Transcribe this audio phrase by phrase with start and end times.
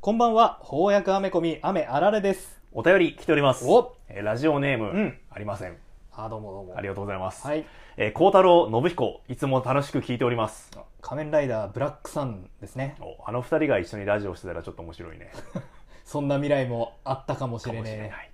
[0.00, 3.64] こんばんは翻訳アメコミ雨あられですお便り来ております。
[3.66, 5.76] おえーラジオネーム、んありません。
[6.12, 7.44] あどうもどうもありがとうございます。
[7.44, 7.64] はい
[7.96, 10.70] えー、孝太郎信彦、いつも楽しく聞いております。
[11.00, 15.32] 仮面ライダーブラックサンですねおあの二人が一緒にラジオしてたらちょっと面白いね。
[16.06, 18.30] そんな未来もあったかもしかれねもしれない。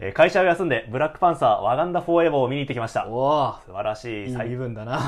[0.00, 3.04] えー会社を休んで、ブラックパンサー、ワガンダフォーエバーを見に行ってきました。
[3.66, 5.00] 素晴らしいいい最身分だな。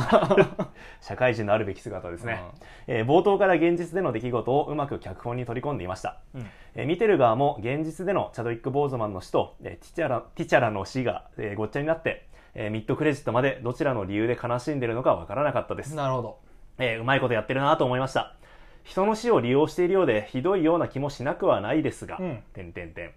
[1.01, 2.43] 社会人のあるべき姿ですね、
[2.89, 6.47] えー冒頭から現実での出来事をうまく脚本に取り込んでいました、うん。
[6.75, 16.39] えー見てる側も現実でのチャドウィック・ボーズマンの死と、えーティチャラティチャラの死が、えーごっちゃになって、えーミッドクレジットまでどちらの理由で悲しんでいるのかわからなかったです、なるほど。
[16.79, 18.35] えーうまいことやってるなと思いました。
[18.83, 22.43] 人の死を利用しているようでひどいような気もしなくはないですが、うん。
[22.55, 23.13] 点々点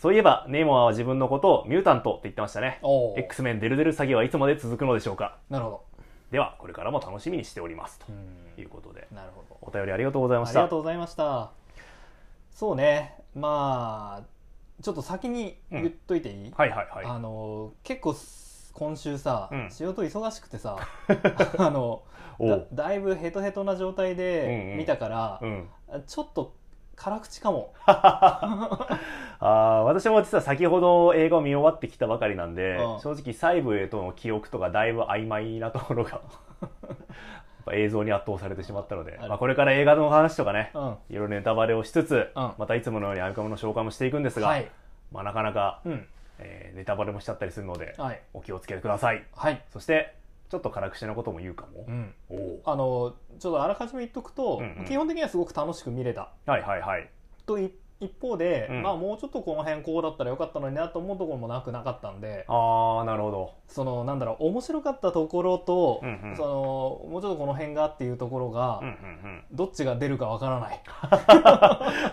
[0.00, 2.80] そういえばネイモアは自分のことをミュータントって言ってましたね。
[3.18, 5.36] X メンデルデル詐欺はいつまで続くのでしょうか。
[5.50, 5.84] なるほど。
[6.30, 7.98] ではこれからも楽しみにしております。
[7.98, 8.62] とうん。
[8.62, 9.06] いうことで。
[9.12, 9.58] なるほど。
[9.60, 10.60] お便りありがとうございまあした。
[10.60, 11.50] りがとうございました。
[12.50, 13.14] そうね。
[13.34, 17.04] まあちょっと先に言っといていい、はいはいはい。
[17.04, 18.14] あの結構
[18.72, 19.70] 今週さ、うん。
[19.70, 20.78] 仕事忙しくてさ
[21.58, 22.04] あの
[22.72, 24.16] だいぶヘトヘトな状態うんうん。
[24.16, 25.68] で見たからう、ん。
[26.06, 26.54] ちょっと
[27.00, 27.72] 辛口かも。
[27.86, 33.00] あー私も実は先ほど映画を見終わってきたばかりなんで、うん。
[33.00, 36.20] 正直細部へとの記憶とかだいぶ曖昧なところが
[37.72, 40.82] 映像に圧倒されてしまったので、まあ、これから映画の話とかね、うん。
[41.08, 42.52] いろいろネタバレをしつつ、うん。
[42.58, 44.70] またいつものようにアイカムの紹介もしていくんですが、はい。
[45.10, 46.06] まあ、なかなか、うん。
[46.38, 48.20] えーネタバレもしちゃったりするので、はい。
[48.34, 49.24] お気をつけください。
[49.34, 50.14] はい、そして
[50.50, 51.86] ちょっと辛口なことも言うかも。
[51.86, 52.14] う、ん、
[52.64, 54.84] あのちょっとあらかじめ言っとくと、うんうん。
[54.84, 56.32] 基本的にはすごく楽しく見れた。
[56.44, 57.08] はいはいはい。
[57.46, 58.82] とい一方で、うん。
[58.82, 63.54] まあもうちょっとこの辺こうだったらよかったのになと思うところもなくなかったんでああなるほど。
[63.68, 66.36] そのなんだろう面白かったところと、うんうん。
[66.36, 70.80] そのもうちょっとこの辺がっていうところが、うんうんどっちが出るかわからない。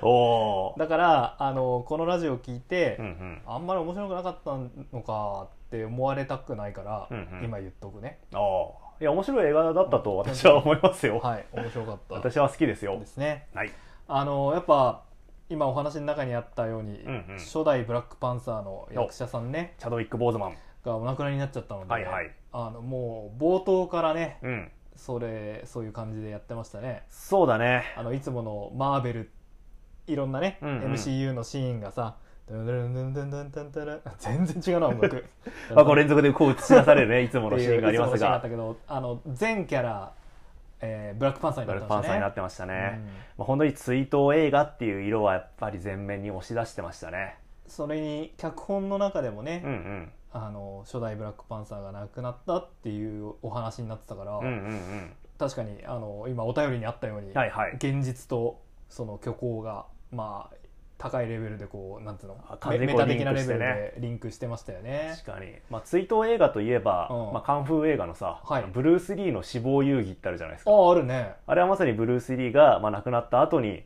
[0.01, 0.79] う んおー。
[0.79, 3.41] だからあのこのラジオを聞いて、うんうん。
[3.45, 4.57] あんまり面白くなかった
[4.95, 7.45] のかって思われたくないから、うんうん。
[7.45, 8.19] 今言っとくね。
[8.33, 12.15] ああいや面白い映画だったと私は思いますよ、はい面白かった。
[12.15, 12.97] 私は好きですよ。
[12.99, 13.47] ですね。
[13.53, 13.71] はい。
[14.07, 15.03] あのやっぱ
[15.49, 17.37] 今お話の中にあったように、うんうん。
[17.37, 20.57] 初代ブラックパンサーの役者さんねチャドウィック・ボーズマン。
[20.83, 22.31] がお亡くなりになっちゃったので、はいはい。
[22.53, 24.71] あのもう冒頭からねうん。
[24.95, 27.03] それそういう感じでやってましたね。
[27.09, 27.83] そうだね。
[27.95, 29.31] あのいつものマーベル
[30.07, 30.93] いろんなね、うんうん。
[30.93, 32.15] MCU のシーンがさ
[32.47, 35.25] ドゥンドゥンドゥンドゥンドゥンドゥンドゥン全然違うな音楽
[35.75, 40.13] まあこう連続でこう映し出されるねいつものシーンがありますがあっがたけどあの全キャラ、
[40.81, 41.99] えーブラックパンサーにブなってましたね。
[41.99, 43.05] ラックパンサーになってましたね、うん。
[43.05, 47.37] まあ、本当に追悼映画っていう色はやっぱり前面に押し出してましたね。
[47.67, 50.11] それに脚本の中でもね、うんうん。
[50.33, 55.13] あの初代ブラックパンサーが亡くなったっていうお話になってたから、うんうんうん。
[55.39, 57.73] 確かにあの今お便りにあったように、はいはい。
[57.75, 60.55] 現実とその虚構がまあ
[60.97, 62.37] 高いレベルでこうなんつうの？
[62.71, 65.13] メメタ的なレベルでリンクしてましたよね。
[65.23, 67.33] 確かに、まあ、追悼映画といえば、うん。
[67.33, 68.65] まあ、カンフー映画のさ、はい。
[68.73, 70.71] ブルース・リーの死亡遊戯ってあるじゃないですか。
[70.71, 71.33] あああるね。
[71.45, 73.83] あれはまさにブルース・リーが、まあ、亡くなった後に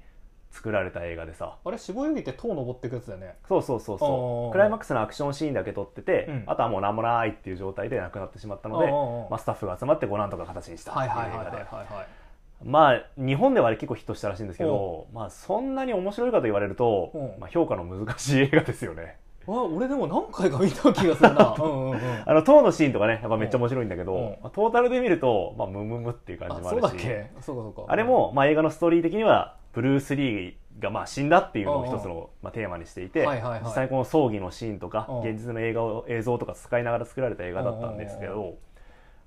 [0.52, 1.58] 作られた映画でさ。
[1.64, 3.36] あれ死亡遊戯って塔登ってくやつだよね。
[3.48, 4.52] そうそうそうそう。
[4.54, 6.44] クライマックスのアクションシーンだけ撮ってて、うん。
[6.48, 8.90] あとはもう何もないっていう状態で亡くなってしまったので、
[9.30, 12.21] まあ、スタッフが集まってこうなんとか形にしたってはいいうはいはいはい映画ではい
[12.64, 17.18] まあ日本ではあれ結構ヒットしたらしいんですけど、まあ、そんなに面白いかと言われるとう。
[17.18, 19.18] ん、まあ、評価の難しい映画ですよね。
[19.48, 21.56] あ俺でも何回か見た気がするな。
[21.60, 22.00] うんうんうん。
[22.26, 24.22] あの塔のシーンとかねやっぱめっちゃ面白いんだけど、うん。
[24.22, 26.82] まあ、トータルで見ると、まあ、ムムムっていう感じもあるし。
[26.84, 27.32] だっけ？
[27.40, 27.84] そうかそうか。
[27.88, 32.10] あれも、まあ、映画のストーリー的にはブルース・リーがまあ死んだっていうのを一つうん。
[32.10, 33.62] の、まあ、テーマにしていて、はいはいはい。
[33.64, 35.20] 実際にこの葬儀のシーンとか、うん。
[35.22, 38.54] 現実の映画を映像とか使いながら作られた映画だったんですけど、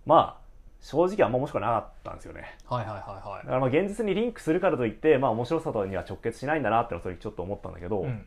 [0.07, 0.44] まあ
[0.85, 2.57] 正直あんま面白くなかったんですよね。
[2.67, 3.43] はいはいはいはい。
[3.45, 8.27] だからまあ現実にリンクするからといって、まあ、面白さとには直結しないんだなってのはそれちょっと思ったんだけど、うん。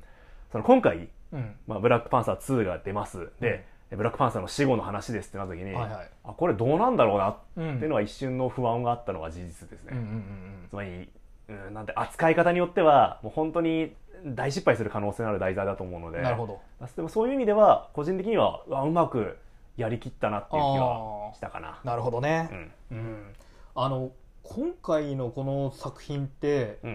[0.51, 1.55] その今回、うん。
[1.67, 3.29] まあ、ブラックパンサー2が出ます。
[3.39, 6.09] で、ブラックパンサーの死後の話ですってなった時に、はいはい。
[6.23, 9.97] あこれどうなんだろうなっうんていうのは一瞬の不安があったのが事実ですね、うん。
[9.97, 11.09] うんうんつまり、
[11.49, 13.93] うん、なんて扱い方によってはもう本当に
[14.25, 16.17] 大失敗する可能性のある題材だと思うので。
[16.17, 16.59] うんなるほど。
[16.95, 19.37] でもそういう意味では個人的にはうわうまく
[19.77, 21.79] やりきったなっていう気はしたかな。
[21.83, 22.49] なるほどね。
[22.91, 22.97] うん。
[22.97, 23.33] うん。
[23.75, 24.11] あの
[24.43, 26.93] 今回のこの作品ってうんう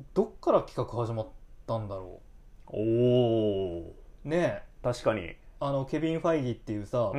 [0.00, 1.26] ん、どっから企画始まっ
[1.66, 2.20] たんだろ
[2.68, 3.94] おお
[4.24, 4.62] うねえ。
[4.82, 7.18] 確かに、あのケビン・ファイギーっていうさ、うん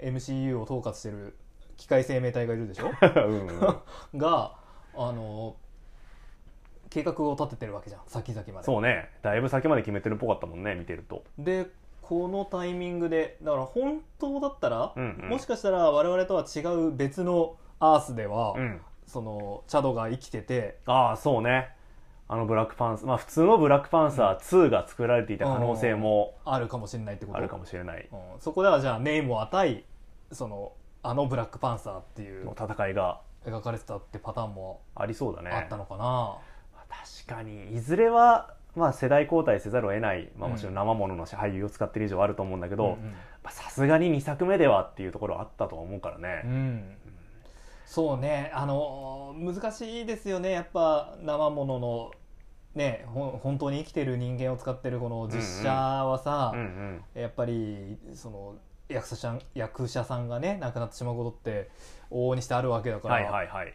[0.00, 1.36] うん、MCU を統括してる
[1.76, 2.90] 機械生命体がいるでしょ？
[3.26, 3.58] うんうん。
[4.18, 4.56] が
[4.94, 5.56] あの
[6.90, 8.02] 計画を立ててるわけじゃん。
[8.06, 8.64] 先々まで。
[8.64, 9.10] そうね。
[9.22, 11.66] だいぶ先まで決めてるっぽかったもんね見てると、で
[12.12, 15.28] このタイミングでだから本当だったら、うんうん。
[15.30, 21.70] もしかしたら我々とは違う別のアースでは、うん、そのチャドが生きててああそうね。
[22.28, 27.38] あのブラックパンサーまあ普通のブラックパンサー2が作られていた可能性もあるかもしれないってこと？
[27.38, 28.06] あるかもしれない。
[28.12, 28.18] うん。
[28.40, 29.84] そこではじゃあネイモア対
[30.32, 30.72] その
[31.02, 35.50] あのブラックパンサーっていうの戦いが描かれてたってパターンもありそうだね。
[35.50, 36.36] あったのかな、
[37.26, 42.98] 確かにいずれは、まあ、世代交代せざるを得ない、まあ、もちろん生ものの俳優を使ってる以上あると思うんだけど
[43.50, 46.96] さすがに2作目ではっていうところはあったとは思うからうね、ん。
[47.84, 48.50] そうね。
[48.54, 50.50] あの難しいですよね。
[50.50, 52.10] やっぱ生ものの
[52.74, 56.54] ね本当に生きてる人間を使ってるこの実写はさ、
[57.14, 58.54] やっぱりその
[58.88, 61.70] 役者さん役者さんがね亡くなってしまうことって
[62.10, 63.74] 往々にしてあるわけだから、はいはいはい、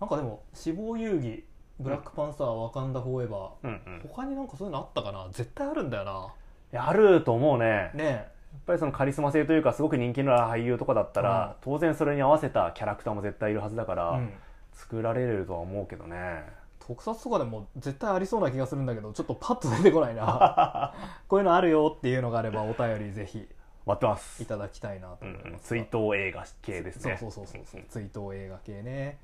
[0.00, 1.42] なんかでも死亡遊戯
[1.80, 5.26] ブラックパンサーワカンダフォーエバー、うんうん、い他になんかそういうのあったかな？
[5.32, 6.32] 絶対あるんだよ
[6.72, 7.90] やあると思うね。
[7.94, 14.32] なねやっぱりそのカリスマ性というかすごく人気のある俳優とかだったら、当然それに合わせたキャラクターも絶対いるはずだから、うん。
[14.78, 16.44] 作られるとは思うけどね。
[16.78, 20.94] 特撮とかでも絶対ありそうな気がするんだけどちょっとパッと出てこないな。
[21.28, 23.46] こういうのあるよっていうのがあればお便りぜひ
[23.84, 24.42] 待ってます。
[24.42, 25.40] いただきたいなとうんうん。
[25.40, 27.16] 思います、追悼映画系ですね。
[27.18, 27.82] そうそうそうそう。
[27.88, 29.18] 追悼映画系ね。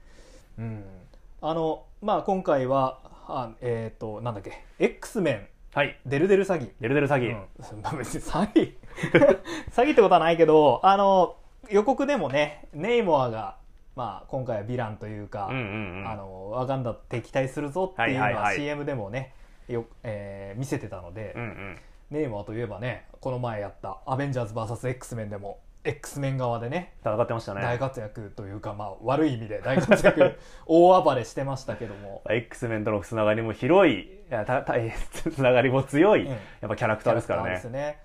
[0.58, 0.84] うん
[1.46, 6.00] あのまあ今回はあえっ、となんだっけ X メンはい。
[6.06, 6.70] デルデル詐欺。
[6.80, 8.74] デルデル詐欺、うん、詐欺。
[9.70, 11.36] 詐欺ってことはないけどあの
[11.68, 13.56] 予告でもねネイモアが、
[13.94, 16.08] まあ、今回はヴィランというか、うんうんうん。
[16.08, 18.56] あのワガンダと敵対するぞっていうのははいはいはい。
[18.56, 19.34] CM でもね
[19.68, 21.78] よ、えー見せてたので、うんうん。
[22.10, 27.60] ネイモアといえばねこの前やった「アベンジャーズ VSX メン」でも X メン側でね戦ってましたね。
[27.62, 32.22] 大活躍というか、まあ、悪い意味で大活躍 大暴れしてましたけども。
[32.28, 34.74] X メンとのつながりも広いいやたた
[35.30, 36.36] つながりも強い、うんや
[36.66, 37.62] っぱキャラクターですからね。
[37.70, 38.00] ね。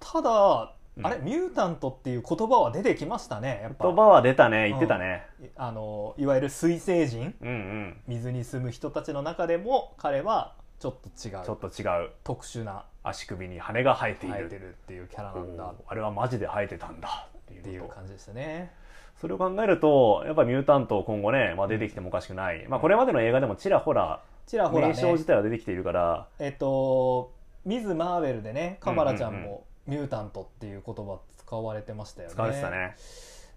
[0.00, 1.06] ただ、うん。
[1.06, 3.84] あれミュータントっていう言葉は出てきましたねやっぱ。
[3.84, 5.26] 言葉は出たね言ってたね、
[5.56, 7.34] あのいわゆる水星人？
[7.42, 8.00] うん、うん。
[8.06, 10.54] 水に住む人たちの中でも彼は
[10.84, 12.10] ちょっと違ちょっうと違う。
[12.22, 12.84] 特殊な。
[13.02, 14.34] 足首に羽が生えている。
[14.34, 15.72] 生えてるっていうキャラなんだ。
[15.86, 17.28] あれはマジで生えてたんだ。
[17.36, 18.70] っていうう感じでしたね。
[19.18, 26.26] それを考えるとやっぱミュータント今後ね、まあ、出てきてもおかしくない、まあ、これまでの映画でもちらほらちらほら名称ね自体は出てきているから。
[26.38, 27.32] えっと
[27.64, 32.34] ミズ・マーベルでねカマラちゃんもミュータントっていう言葉使われてましたよね。
[32.34, 32.96] 使われてたね。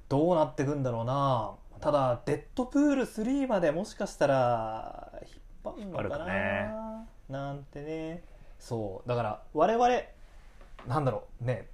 [0.08, 1.56] どうなってくんだろうな。
[1.82, 5.12] ただデッドプール3までもしかしたら
[5.66, 6.87] 引っ張るのかな、かね
[7.30, 8.24] なんてね。
[8.60, 9.08] そう。
[9.10, 9.90] だから我々
[10.88, 11.68] なんだろうね。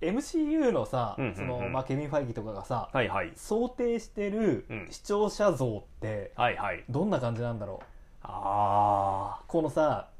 [0.00, 1.36] MCU のさ、うんうんうん。
[1.36, 3.32] そのまあ、ケビン・ファイギーとかがさ、はいはい。
[3.36, 4.86] 想定してるうん。
[4.90, 6.84] 視聴者像ってはいはい。
[6.88, 7.86] どんな感じなんだろう。
[8.22, 10.10] あこのさ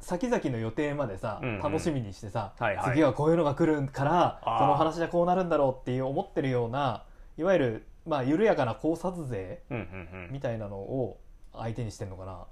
[0.00, 1.60] 先々の予定までさ、うんうん。
[1.60, 2.90] 楽しみにしてさ、はいはい。
[2.92, 4.58] 次はこういうのが来るからあー。
[4.58, 7.04] この話はこうなるんだろうっていう思ってるような
[7.38, 9.80] いわゆる、まあ、緩やかな考察勢ーうん
[10.12, 10.32] うんうん。
[10.32, 11.18] みたいなのを
[11.52, 12.46] 相手にしてんのかな、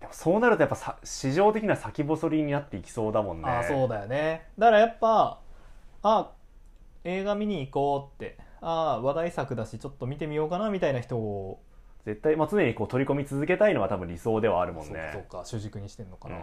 [0.00, 3.48] でもそうなるとやっぱさ市場的な先細りになっていきそうだもんね。
[3.48, 4.48] ああそうだよね。
[4.58, 5.40] だからやっぱ
[6.02, 6.30] あ
[7.04, 11.60] 映画見に行こうってああ話題作だしちょっと見てみようかなみたいな人を
[12.04, 15.10] 絶対、まあ、常にこう取り込み続けたいのは多分理想ではあるもんそうかね。
[15.12, 16.34] そうか主軸にしてんのかうん。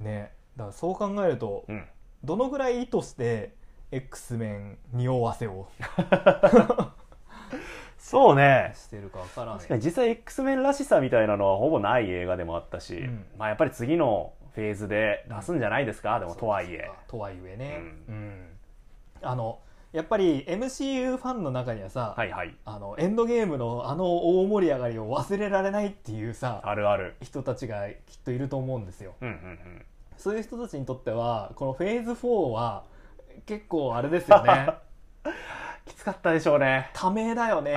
[0.00, 0.32] な、ね。
[0.56, 1.76] だからそう考えるとうん。
[1.76, 1.84] うん
[2.24, 3.54] どのぐらい意図して
[3.92, 5.68] X メン匂わせを？
[8.08, 8.72] そうね。
[8.74, 13.24] してるかわからない確かに実際 X メンらしさみたいなのはほぼない映画でもあったし、うん。
[13.38, 16.90] まあやっぱり次のフェーズで出すんじゃないですか、でもとはいえ。
[17.06, 18.46] とはいえね、ううん。
[19.22, 19.58] あの
[19.92, 22.54] やっぱり MCU ファンの中にはさ、はいはい。
[22.64, 24.04] あのエンドゲームのあの
[24.40, 27.14] 大盛り上がりを忘れられないっていうさあるある。
[27.22, 27.94] 人たちがきっ
[28.24, 29.14] といると思うんですよ。
[29.20, 29.84] うんうんうん。
[30.16, 32.84] そういう人たちにとってはこのフェーズ4は
[33.46, 34.68] 結構あれですよね
[35.88, 36.90] きつかったでしょうね。
[36.92, 37.74] ためだよね。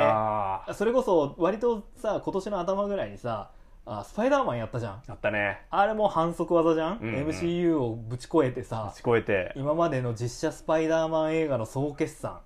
[0.73, 3.49] それこそ割とさ今年の頭ぐらいにさ
[3.85, 5.01] あスパイダーマンやったじゃん。
[5.07, 5.61] あったね。
[5.69, 7.27] あれも反則技じゃん、うんうん。
[7.29, 9.53] MCU をぶち越えて打さち越えて。
[9.55, 12.39] 今までの実写スパイダーマン映画の総決算。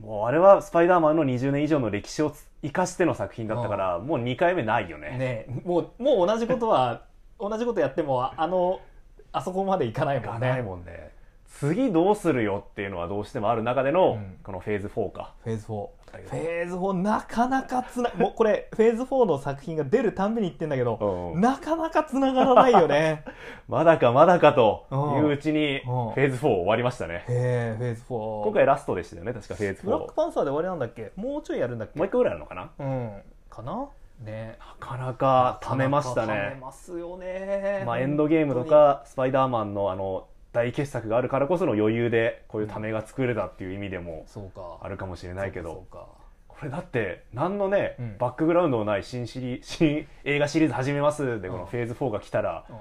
[0.00, 5.16] もうあれはスパイダーマンの20年以上の歴史を生かしての作品だったから、もう2回目ないよね。
[5.18, 7.02] ねもうもう同じことは
[7.40, 8.80] 同じことやってもあの
[9.32, 11.10] あそこまでいかないいかないもんねもんね
[11.48, 14.36] 次どうするよっていうのはどうしてもある中での、うん。
[14.44, 15.34] このフェーズ4か。
[15.42, 16.28] フェーズ4だけど。
[16.30, 21.40] フェーズ4なかなかつな もうこれフェーズ4の作品が出るたんびに言ってんだけど、うん。
[21.40, 23.24] なかなかつながらないよね。
[23.66, 25.00] まだかまだかとうん。
[25.16, 26.08] いううちにフうん。
[26.10, 27.24] ェーズ4終わりましたね。
[27.28, 31.12] へえフェーズ4今回ラストでしたよね確かフェーズ4ブラックパンサーで終わりなんだっけ？
[31.16, 31.98] もうちょいやるんだっけ？
[31.98, 32.70] もう一個ぐらいあるのかな？
[32.78, 33.22] うん。
[33.50, 33.88] かな？
[34.20, 34.56] ね。
[34.80, 37.82] なかなか貯めましたなかなか貯めねますよね。
[37.86, 40.26] まあエンドゲームとかスパイダーマンのあの
[40.58, 44.26] 大傑作があるからこその余裕でこういうためが作れたっていう意味でも
[44.80, 45.86] あるかもしれないけど。
[46.48, 48.18] これだって何のね、うん。
[48.18, 51.60] バックグラウンドのない新シリ 新映画シリーズ始めますでこうん。
[51.60, 52.76] のフェーズ4が来たらうん。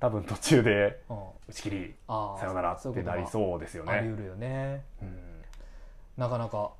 [0.00, 1.16] 多分途中でうん。
[1.48, 3.92] 打ち切りさよならってなりそうですよね。
[3.92, 5.42] あり得るよね、うん。
[6.16, 6.72] なかなか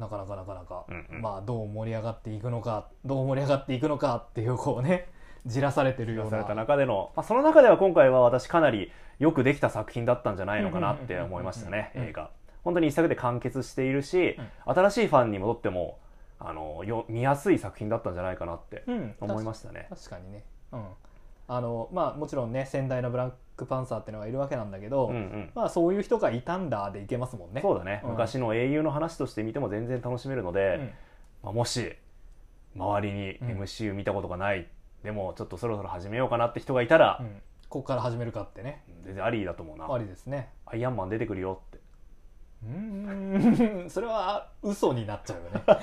[0.00, 5.08] なかなかなかなか、まあどう盛り上がっていくのかどう盛り上がっていくのかっていうこうね
[5.46, 6.30] じらされてるような。
[6.30, 12.00] された中での、まあ、その中では今回は私かなりよくできた作品だったんじゃないのかなって思いましたねうん。
[12.00, 12.06] うん。
[12.06, 12.08] うん。
[12.08, 12.30] うん映画。
[12.64, 15.98] 本当に一作で完結しているし、新しいファンに戻っても
[16.38, 19.14] あのよ見やすい作品だったんじゃないかなってうん。
[19.20, 20.44] 思いましたね、確かにね。
[20.72, 20.84] うん。
[21.48, 25.50] あのまあもちろんね先代のブラックパンサーっていうのがいるわけなんだけど、うんうん。
[25.54, 27.60] まあそういう人がいたんだでいけますもんね。
[27.62, 28.10] そうだね、うん。
[28.10, 30.90] 昔の英雄の話として見ても全然楽しめるので、うん。
[31.44, 31.96] まあ、もし
[32.74, 33.48] 周りにうん。
[33.62, 34.66] MCU 見たことがない、
[35.02, 37.42] でもちょっとそろそろ始めようかなって人がいたら、うん。
[37.68, 38.84] ここから始めるかってね。
[39.04, 39.92] 全然ありだと思うな。
[39.92, 40.50] ありですね。
[40.66, 41.78] アイアンマン出てくるよって。
[42.64, 43.90] うーん。
[43.90, 45.62] それは嘘になっちゃうよね。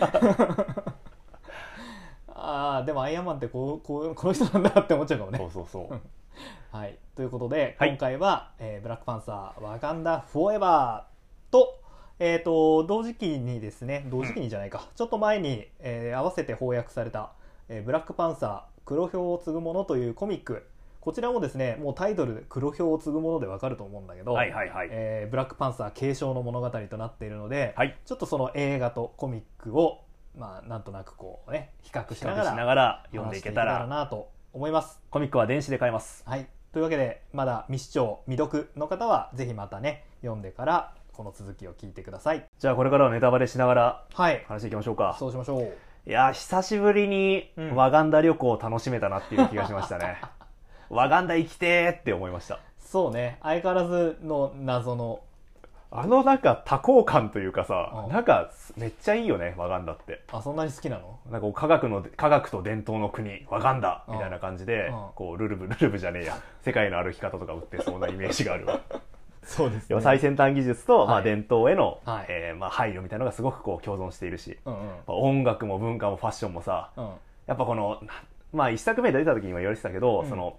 [2.35, 5.37] ああでもアイアンマンってこうこうこの人なんだって思っちゃうかもね。
[5.37, 6.01] そうそうそう。
[6.75, 7.89] はい、ということで、はい。
[7.89, 11.79] 今回は、えーブラックパンサーワガンダフォーエバーと,、
[12.19, 17.31] えー、と同時期にですね同時期にじゃないか、ちょっと前に、えー合わせて翻訳された、
[17.69, 20.67] えーブラックパンサー黒豹を継ぐもの」というコミック。
[20.99, 27.97] こちらもですねもうタイトルで黒豹を継ぐものでわかると思うんだけど、はいはいはい、えーブラックパンサー継承の物語となっているので、はい。
[28.05, 30.05] ちょっとその映画とコミックを、
[30.37, 33.85] まあ、なんとなくこうね比較しながらしながら読んでいけたら。
[33.85, 35.01] なと思います。
[35.09, 36.23] コミックは電子で買えます。
[36.25, 42.45] はい、というわけでまだ未視聴未読の方はぜひまたね読んでからこの続きを聞いてください。
[42.59, 44.45] じゃあこれからはネタバレしながらはい。
[44.47, 45.17] 話していきましょうか。
[45.19, 45.73] そうしましょう
[46.05, 47.75] いやー久しぶりにうん。
[47.75, 50.17] ワガンダ旅行を楽しめたなっていう気がしましたね、
[50.89, 52.59] ワガンダ行きてーって思いました。
[52.79, 53.37] そうね。
[53.41, 55.21] 相変わらずの謎の。
[55.95, 58.11] あのなんか多幸感というかさ、うん。
[58.11, 60.23] なんかめっちゃいいよねワガンダって。
[60.31, 61.19] あそんなに好きなの？
[61.29, 65.05] なんか科学の科学と伝統の国ワガンダみたいな感じで、うん。
[65.15, 66.35] こうルルブルルブじゃねえや。
[66.61, 68.79] 世界の歩き方とか売ってそうなイメージがあるわ
[69.45, 71.23] そうです要は最先端技術と、まあ、はい。
[71.23, 72.25] 伝統への、はい。
[72.29, 74.87] えーまあ、配慮みたいなのがすごくこう共存しているし、うんうん。
[74.87, 77.09] まあ音楽も文化もファッションもさうん。
[77.47, 78.13] やっぱこのな
[78.53, 80.29] まあ一作目で出た時にも言われてたけど、うん。
[80.29, 80.57] その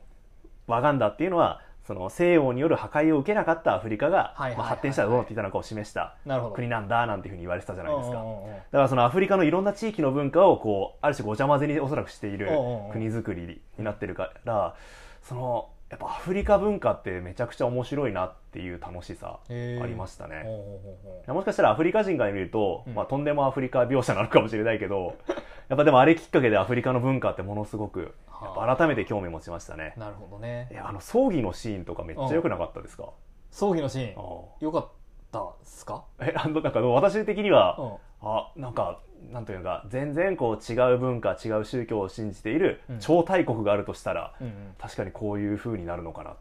[0.66, 6.16] ワガンダっていうのはその西洋による破壊を受けなかったアフリカが、発展したらどうなっていたのかを示した
[6.54, 12.48] 国なんだなんていうふうに言われてたじゃないですか、だからそのアフリカのいろんな地域の文化をこうある種ごちゃ混ぜにおそらくしている
[12.90, 14.74] 国づくりになってるから
[15.22, 20.42] そのやっぱアフリカ文化ってめちゃくちゃ面白いなっていう楽しさありましたね。
[20.44, 22.94] ほうほうほうほもしかしたらアフリカ人から見ると、うん。
[22.94, 25.16] まあ、とんでもアフリカ描写なのかもしれないけど
[25.68, 28.14] やっぱでもあれきっかけでアフリカの文化ってものすごく
[28.56, 29.94] 改めて興味持ちましたね。
[29.96, 30.68] うなるほどね。
[30.70, 33.10] いやあの葬儀のシーンとかめっちゃ良くなかったですか、
[33.50, 34.14] 葬儀のシーン。
[34.18, 34.88] あよかっ
[35.30, 36.04] たっすか？
[36.18, 37.96] あえあのなんか私的には、うん。
[38.28, 39.00] あなんか
[39.32, 42.98] なんというか全然こう違う文化違う宗教を信じているうん。
[42.98, 44.52] 超大国があるとしたら、うんうん。
[44.78, 46.30] 確かにこういう風になるのかな。
[46.30, 46.34] あ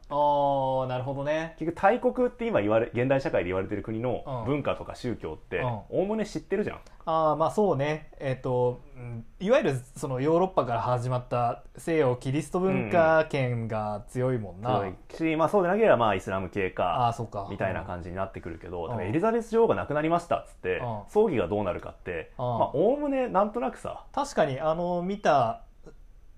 [0.85, 1.55] あなるほどね。
[1.57, 4.45] 結局大国って今言われ現代社会で言われてる国のうん。
[4.45, 5.65] 文化とか宗教ってうん。
[5.65, 17.47] おおむね知ってるじゃん、ああまあそうねえっ、と、うんいわゆるそのヨーロッパから始まった西洋キリスト文化圏が強いもんな、そうし、まあ、そうでなければまあイスラム系あかあそうか。
[17.51, 19.01] みたいな感じになってくるけど、うん。
[19.01, 21.01] エリザベス女王が亡くなりましたっつって、うん。
[21.09, 24.05] 葬儀がどうなるかって、おおむねなんとなくさ。
[24.13, 25.63] 確かにあの見た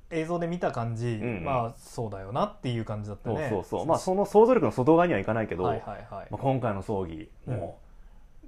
[0.09, 1.43] 映像で見た感じ、んうん。
[1.45, 7.79] まあそうだよなっていう感じだったそうねそうそう、まあ、その想像力の外側にはいかないけど、はいはいはい、まあ、今回の葬儀も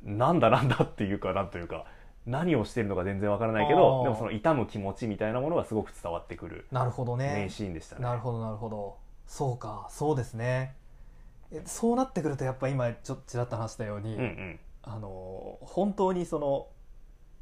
[0.04, 1.86] う、なんだなんだっていうかなんというか
[2.28, 7.34] 何をしてるのか全然わからないけどでもその痛む気持ちみたいなものがすごく伝わってくるなるほどね。
[7.34, 8.04] 名シーンでしたね。
[8.04, 8.98] なるほどなるほど。
[9.26, 10.76] そうかそうですね。
[11.52, 14.60] えそうなってくるとやっぱ今ちょっとちらっと話したように、うんうん。
[14.84, 16.68] あの本当にその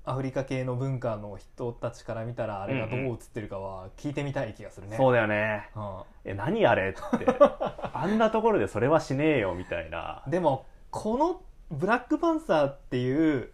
[0.03, 4.97] アフリカ系の文化の人たちから見たらあれがどう映ってるかは聞いてみたい気がするね。
[4.97, 5.69] そうだよね。
[5.75, 5.79] う
[6.23, 7.25] え何あれって。
[7.91, 13.51] あんなところでそれはしねえよみたいな、ん、でもこの「ブラックパンサー」っていう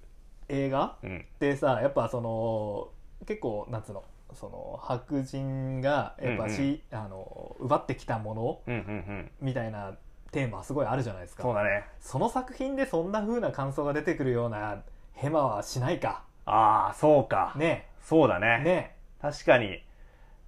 [0.52, 0.98] 映画？
[1.04, 2.90] うん、ってさやっぱその
[3.26, 4.04] 結構なんつうの
[4.34, 9.32] その白人がやっぱし、あの奪ってきたものうんうんうん。
[9.42, 9.94] みたいな
[10.32, 11.44] テーマすごいあるじゃないですか。
[11.44, 11.86] そうだね。
[12.00, 16.24] その作品でそんな風な感想が出てくるようなヘマはしないか。
[16.46, 17.90] ああそうか、ね。
[18.02, 18.64] そうだね。
[18.64, 18.96] ね。
[19.22, 19.84] 確かに。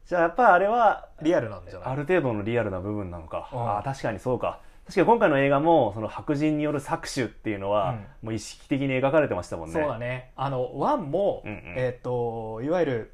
[0.05, 1.89] じゃあやっぱあれはリアルなんじゃない？
[1.89, 3.69] ある程度のリアルな部分なのか、うん。
[3.69, 7.98] ああ確かにそうか確かに今回の映画もその白人による搾取っていうのは、うん。
[8.28, 9.74] もう意識的に描かれてましたもんね。
[9.74, 10.32] そうだね。
[10.36, 11.74] あのワンも、うんうん。
[11.78, 13.13] えっ、といわゆる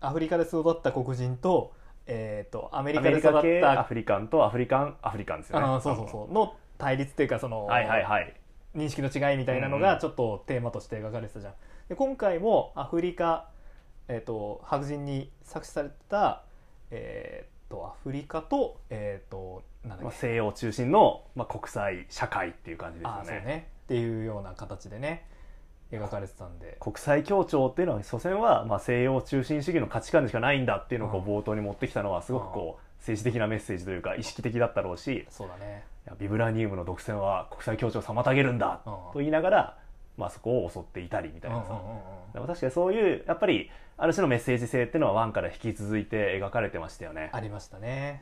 [0.00, 1.72] アフリカで育った黒人と,、
[2.06, 5.66] えっとアメリアカで育っメリカ系アたフリカンとアフリカンアフリカンですよね。
[5.82, 6.32] そうそうそう。
[6.32, 6.56] の。
[6.76, 8.34] 対立っていうかその、はいはいはい。
[8.74, 10.00] 認識の違いみたいなのがうん。
[10.00, 11.52] ちょっとテーマとして描かれてたじゃん、
[11.88, 13.48] で今回もアフリカ、
[14.08, 16.42] えー、と白人に作詞された、
[16.90, 23.44] えー、とアフリカと,、えー、となんだまあ、っけ西洋中心の、まあ、国際社会っていう感じですよあそうね。
[23.44, 25.26] ねっていうような形でね
[25.92, 26.76] 描かれてたんで。
[26.80, 31.38] 国際協調っていうのは所詮は、まあ、西洋中心主義の価値観でしかないんだっていうのをこううん。
[31.38, 35.84] 冒頭に持ってきたのはすごくこう政治的なメッセージというか意識的だったろうしそうだね。
[36.18, 38.92] ビブラニウムの独占は国際協調を妨げるんだうん。
[38.92, 39.78] と言いながら、
[40.16, 41.80] まあ、そこを襲っていたりみたいなさ、
[42.32, 47.30] でも確かにそういうやっぱりある種のメッセージ性っていうのは1から引き続いて描かれてましたよね。
[47.32, 48.20] ありましたね、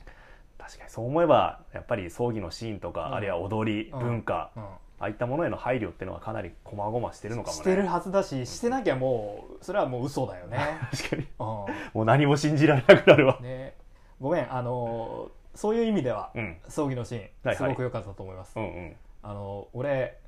[0.59, 3.15] 確かにそう思えばやっぱり葬儀のシーンとか、うん。
[3.15, 3.99] あるいは踊り、うん。
[4.01, 4.63] 文化うん。
[4.63, 7.61] ああいったものへの配慮っていうのはかなり細々してるのかもね。
[7.63, 10.59] してるはずだししてなきゃもうそれはもう嘘だよね、
[10.93, 11.23] 確かに。
[11.23, 13.39] うもう何も信じられなくなるわ。
[13.41, 13.75] ん、ね。
[14.21, 16.57] ごめんあのそういう意味では、うん。
[16.69, 17.57] 葬儀のシーン、はいはい。
[17.57, 18.97] すごく良かったと思います、うんうん。
[19.23, 20.19] あの俺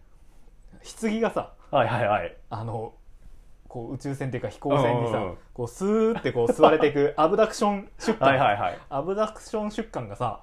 [0.85, 2.37] 棺がさはいはいはい。
[2.51, 2.95] あの
[3.69, 5.37] こう宇宙船っていうか飛行船にさ、うんうんうん。
[5.53, 8.79] こうスーってこう吸われていく アブダクション出棺、はいはいはい。
[8.91, 10.41] アブダクション出棺がさ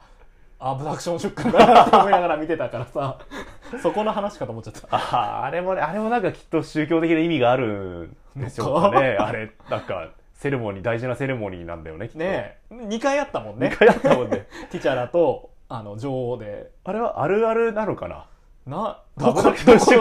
[0.59, 3.17] アブダクション出棺だなって思いながら見てたからさ
[3.81, 4.87] そこの話かと思っちゃった。
[4.91, 9.15] あーあれもねあれもなんかきっと宗教的な意味があるんでしょうかね。
[9.19, 12.19] あれなんかセレモニー大事なセレモニーなんだよねきっと。
[12.19, 12.73] ねえ。
[12.73, 13.69] 2回あったもんね。
[13.69, 14.47] 二回やったもんね。
[14.71, 16.71] ティチャラとあの女王で。
[16.83, 18.25] あれはあるあるなのかな
[18.65, 19.51] なアどこど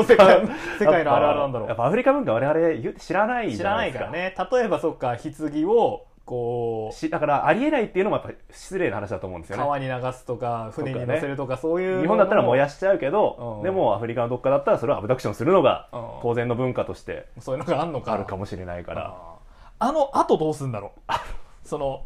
[0.05, 1.69] 世界出世界のあるあるなんだろう。
[1.69, 4.35] やっぱアフリカ文化我々知らないじ知らないいゃなですかからね。
[4.53, 9.65] 例えばそっか棺をこしだからありえないっていうのもやっぱ失礼な話だと思うんですうよね。
[9.65, 13.63] 川に流すとか船に乗せるとかそういう日本だったら燃やししちゃうけど、うん。
[13.65, 16.01] でもアフリカのどっかだったらそれをアブダクションするのがうん。
[16.23, 18.13] 当然の文化としてそういうのがあんのか。
[18.13, 19.89] あるかもしれないから、あー。
[19.89, 21.13] あの後どうすんだろう。
[21.67, 22.03] その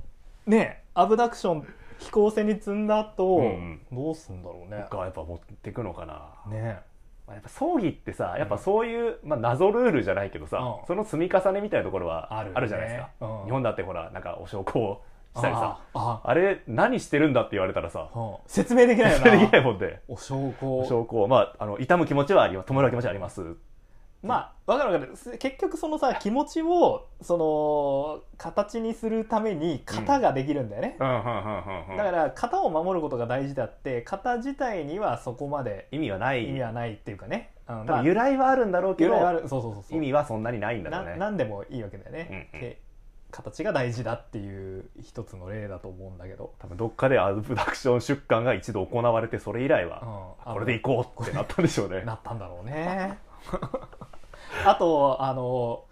[0.46, 1.66] ねえアブダクション
[1.98, 4.82] 飛行船に積んだ後、うんどうすんだろうね。
[4.90, 6.80] 僕はやっぱ持ってくのかな、ね。
[7.26, 10.86] まあやっぱ葬儀ってさやっぱそういう、まあ、謎ルールじゃないけどさ、うん。
[10.86, 13.44] その積み重ねみたいなところはあるじゃないですか、うん。
[13.46, 15.02] 日本だってほらなんかお焼香を
[15.34, 18.36] したりさああれ何してるんだって言われたらさあうん。
[18.46, 20.00] 説明できないよそれできないなもんで。
[20.08, 20.66] お焼香。
[20.66, 21.26] お焼香。
[21.28, 22.66] まああの痛む気持ちはあります。
[22.72, 23.56] 弔う気持ちはあります
[24.24, 25.16] まあ分かる分かる。
[25.16, 36.48] す結局そのさ気持ちをその形にするために型ができるんだよね、だから型を守ることが大事だって型自体にはそこまで意味はない。
[36.48, 39.96] 意味はないっていうかね、うん多分由来はあるんだろうけどそうそうそうそう。
[39.96, 41.16] 意味はそんなにないんだろなうね。
[41.18, 42.66] 何でもいいわけだよね、うんうん。
[42.68, 42.80] で
[43.30, 50.52] 形が大事だっていう一つの例だと思うんだけど、多分どっかでアブダクション出棺が一度行われてそれ以来は、うん。
[50.52, 52.02] これでいこうってなったんでしょうね。
[52.02, 53.18] なったんだろうね
[54.66, 55.84] あとあの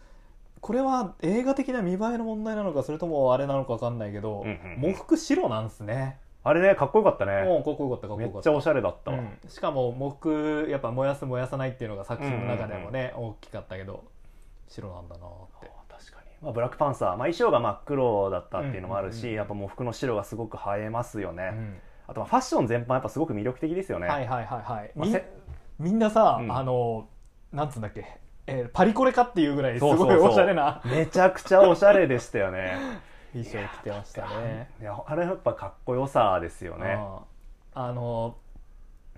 [0.60, 4.92] これは映画的な見栄えの問題なのかそれともあれなのか分かんないけど、うんうんうん。
[4.92, 6.18] 喪服白なんすね。
[6.44, 8.34] あれねかっこよかったもねうかっこよかったかっこよかった。
[8.36, 9.10] めっちゃおしゃれだった。
[9.10, 9.38] わ、うん。
[9.48, 14.04] しかも喪服やっぱ燃やす燃やさないっていうのが作品の中でもね、大きかったけど
[14.68, 15.28] 白なんだなっ
[15.60, 15.70] て。
[15.88, 21.76] 確かに、まあ、ブラックパンサー、まあ、衣装が真っ黒だったっていうのもあるし、うんうんうんやっぱ喪服の白がすごく映えますよね、うん。
[22.06, 24.92] あとはファッション全般やっぱすごく魅力的ですよね、はいはいはいはい。
[24.94, 25.28] みまあせ
[25.80, 26.56] みんなさ、うん。
[26.56, 27.08] あの
[27.52, 30.80] なんつうんだっけ、えーパリコレかっていうぐらいすごいおしゃれな。
[30.84, 32.76] めちゃくちゃおしゃれでしたよね。
[33.32, 34.68] 衣装着てましたね。
[34.80, 36.98] いやあれやっぱかっこよさですよね。
[37.74, 38.36] あの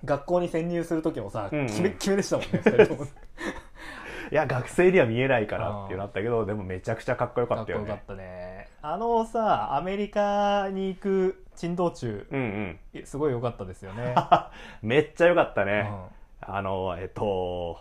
[0.05, 1.67] 学校に潜入する時もさ、うんうん。
[1.67, 2.61] キメッキメでしたもんね
[4.31, 7.85] いや学生には見えないからってなったけどでもめちゃくちゃかっこよかかっよね。
[7.85, 8.69] ったこよかったね。
[8.83, 14.15] あのさアメリカに行く珍道中うんすごい良かったですよね、
[14.83, 16.09] う んめっちゃよかったうね、ん。
[16.43, 17.81] あのえっと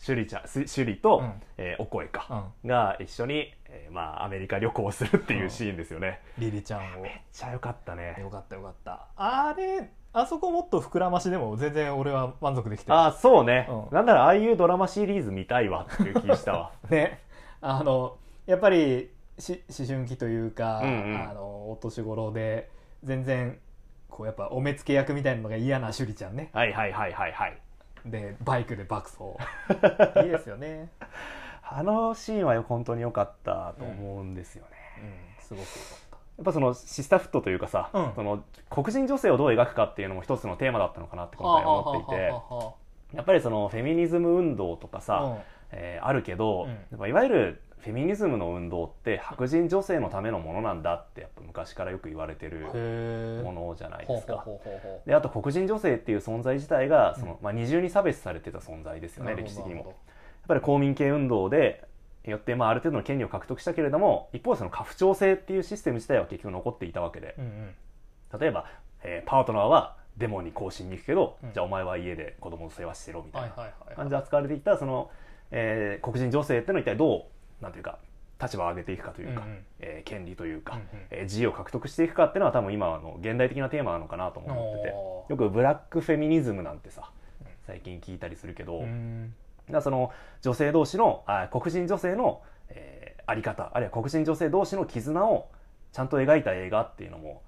[0.00, 1.32] 趣里ちゃんす趣里と、うん。
[1.58, 2.68] えーお声か、うん。
[2.68, 7.02] が一緒に、えーまあ、アメリカ旅行をするっていうシーンですよね、リリちゃんを。
[7.02, 8.16] めっちゃよかったね。
[8.18, 9.06] よかったよかった。
[9.16, 13.94] あれあそこもっと膨らましでも全然俺は満足できてあそうね、うん。
[13.94, 16.72] なんならああいうドラマシリーズ見たいわっていう気したわ。
[16.90, 17.20] ね。
[17.60, 21.30] あのやっぱりし思春期というか、うんうん。
[21.30, 22.70] あのお年頃で
[23.04, 23.58] 全然
[24.08, 26.50] こうやっぱお目付け役みたいなのが嫌な趣里ちゃんね。
[26.52, 27.62] はいはいはいはいはい
[28.06, 29.22] でバイクで爆走。
[30.24, 30.90] いいですよね、
[31.62, 34.70] あのシーンは本当に良かったと思うんですよね、
[35.38, 35.66] うん、すごく
[36.40, 38.12] やっぱそのシスターフットというかさ、うん。
[38.14, 42.72] その黒人女性をどう描くかっていうのも一つのテーマだったのかなって今回思っていては
[43.12, 45.36] やっぱりそのフェミニズム運動とかさ、
[45.70, 46.70] えーあるけど、うん。
[46.70, 52.58] やっぱいわゆるフェミニズムの運動って白人女性のためのものなんだってやっぱ昔からよく言われてる
[53.42, 54.44] ものじゃないですか。
[55.06, 59.80] であと黒人女性っていう存在自体がその、まあ、二重に差別されてた存在ですよね歴史的にも。
[59.80, 59.94] やっ
[60.48, 61.84] ぱり公民権運動で
[62.24, 67.34] よって、まあ、ある程度の権利を獲得したけれども一方でその家父長制っていうシステム自体は結局残っていたわけで。
[67.38, 67.74] うんうん。
[68.40, 68.66] 例えば、
[69.02, 71.52] えーパートナーはデモに更新に行くけど、うん。
[71.52, 75.10] じゃあお前は家で子供の世話してろみたいな感じで扱われていたその
[75.50, 77.24] えー黒人女性っていうのを一体どう
[77.60, 77.98] なんていうか
[78.40, 79.64] 立場を上げていくかというか、うんうん。
[79.80, 80.86] えー権利というか、うんうん。
[81.10, 84.94] えー自由を獲得していくかっていうのは多分今の現代的なテーマなのかなとも思ってて
[85.32, 87.10] よくブラックフェミニズムなんてさ
[87.66, 89.34] 最近聞いたりするけど、うん。
[89.70, 95.48] だその女性同士のあ黒人女性の、えーあり方あるいは黒人女性同士の絆を
[95.92, 97.42] ちゃんと描いた映画っていうのも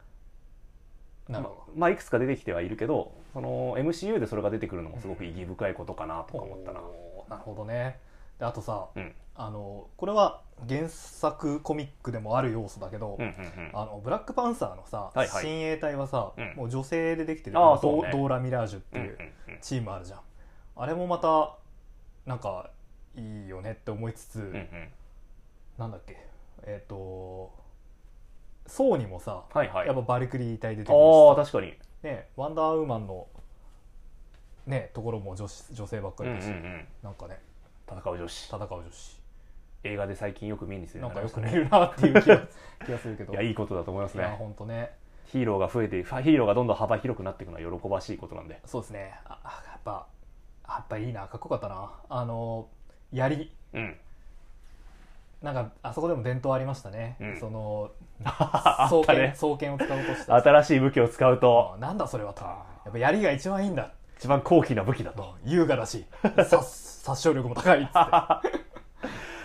[1.29, 1.45] ま
[1.75, 6.81] まあいくつか出てきてはいるけどその MCU でそれが出てくるのもすごく意義深いことかなとか思ったな。
[6.81, 7.99] おーなるほどね。
[8.39, 13.71] であとさ、うんあのこれは原作コミックでもある要素だけど、うんうんうん。
[13.75, 15.45] あのブラックパンサーのさ、はいはい。
[15.45, 16.55] 親衛隊はさ、うん。
[16.57, 18.11] もう女性でできてるあーそうね。
[18.13, 20.21] ドドーラ・ミラージュってうんいううんうんチームあるじゃん、
[20.77, 21.57] あれもまた
[22.27, 22.71] なんか
[23.17, 24.89] いいよねって思いつつ、うんうん。
[25.79, 26.17] なんだっけ
[26.65, 27.53] えっ、と
[28.67, 29.87] ソーにもさ、はいはい。
[29.87, 31.75] やっぱバリクリ隊出てくるし確かに。
[32.03, 33.27] ね、ワンダーウーマンの
[34.67, 36.87] ねところも女子女性ばっかうんうんうりだし、ん。
[37.03, 37.41] なんかね。
[37.89, 38.47] 戦う女子。
[38.47, 39.22] 戦う女子
[39.85, 42.39] 映画で最近よく目にするなんかよくね見るなっていう気が
[42.87, 43.33] 気がするけど。
[43.33, 44.93] いやいいことだと思いますいやね本当ね。
[45.27, 48.61] ヒーローが増えてヒーローがどんどん幅広くなっていくのは喜ばしいことなんで。
[48.65, 49.15] そうですね。
[49.25, 50.07] ああやっぱ
[50.69, 51.27] やっぱいいな。
[51.27, 51.91] かっこよかったな。
[52.09, 52.69] あの
[53.13, 53.51] 槍。
[53.73, 53.97] うん。
[55.43, 57.37] なんかあそこでも伝統ありましたね、うん。
[57.37, 57.91] その
[58.25, 59.33] あ双剣ね。
[59.35, 61.73] 双剣を使うとして新しい武器を使うと。
[61.77, 62.45] あなんだそれはと。
[62.45, 63.91] やっぱ槍が一番いいんだ。
[64.19, 65.23] 一番高貴な武器だと。
[65.23, 66.07] と優雅だし。
[66.23, 67.93] 殺 殺傷力も高いっつっ
[68.53, 68.62] て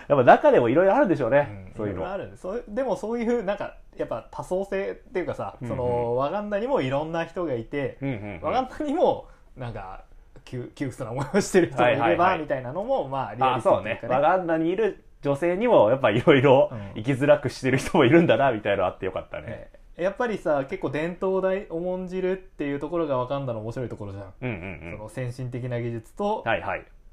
[0.08, 1.74] やっぱ中でもいろいろあるんでしょうね、うん。
[1.76, 2.10] そういうの。
[2.10, 7.98] あるそうでもそういうなんかやっぱ多層性っていうかさ、そのワガンダにもいろんな人がいて、
[8.42, 10.04] ワガンダにもなんか
[10.46, 14.02] 窮窮屈な思いをしてる人もいれば、みたいなのもまあリアあリティね。
[14.08, 16.92] ワガンダにいる女性にもやっぱいろいろうん。
[16.96, 20.04] 生きづらくしてる人もいるんだなみたいなのあってよかったね、ええ。
[20.04, 26.44] やっぱりさ結構伝統大重んじるっていうところがワガンダの面白いところじゃん、その先進的な技術と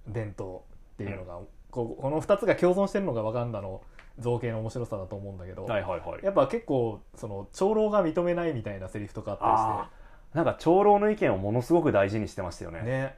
[0.07, 1.39] 伝統っていうのが、
[1.75, 3.83] こうこの2つが共存してるのがワガンダの
[4.21, 6.25] 造形の面白さだと思うんだけど、はいはいはい。
[6.25, 10.37] やっぱ結構その長老が認めないみたいなセリフとかあったあー。
[10.37, 12.79] なんか長老の意見をものすごく大事にしてましたよね。
[12.79, 13.17] りしてね。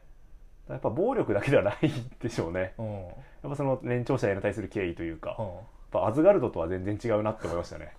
[0.70, 1.76] やっぱ暴力だけではない
[2.20, 2.72] でしょうね。
[2.78, 5.48] うん、うんやっぱその年長者への対する敬意というか、やっ
[5.92, 7.92] ぱアズガルドとは全然違うなって思いましたね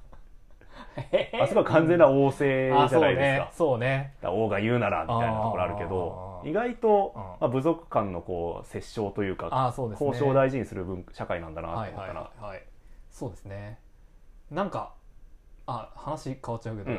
[1.41, 4.15] あそこは完全な王政じゃないですか,、そうね。
[4.23, 7.21] 王が言うならみたいなところあるけど意外と、うん。
[7.21, 12.63] まあ、部族間のこう折衝というか交渉を大事にする文社会なんだなと思ったな、はいはい
[13.09, 13.79] そうですね。
[14.51, 14.93] なんか
[15.65, 16.91] あ話変わっちゃうけど、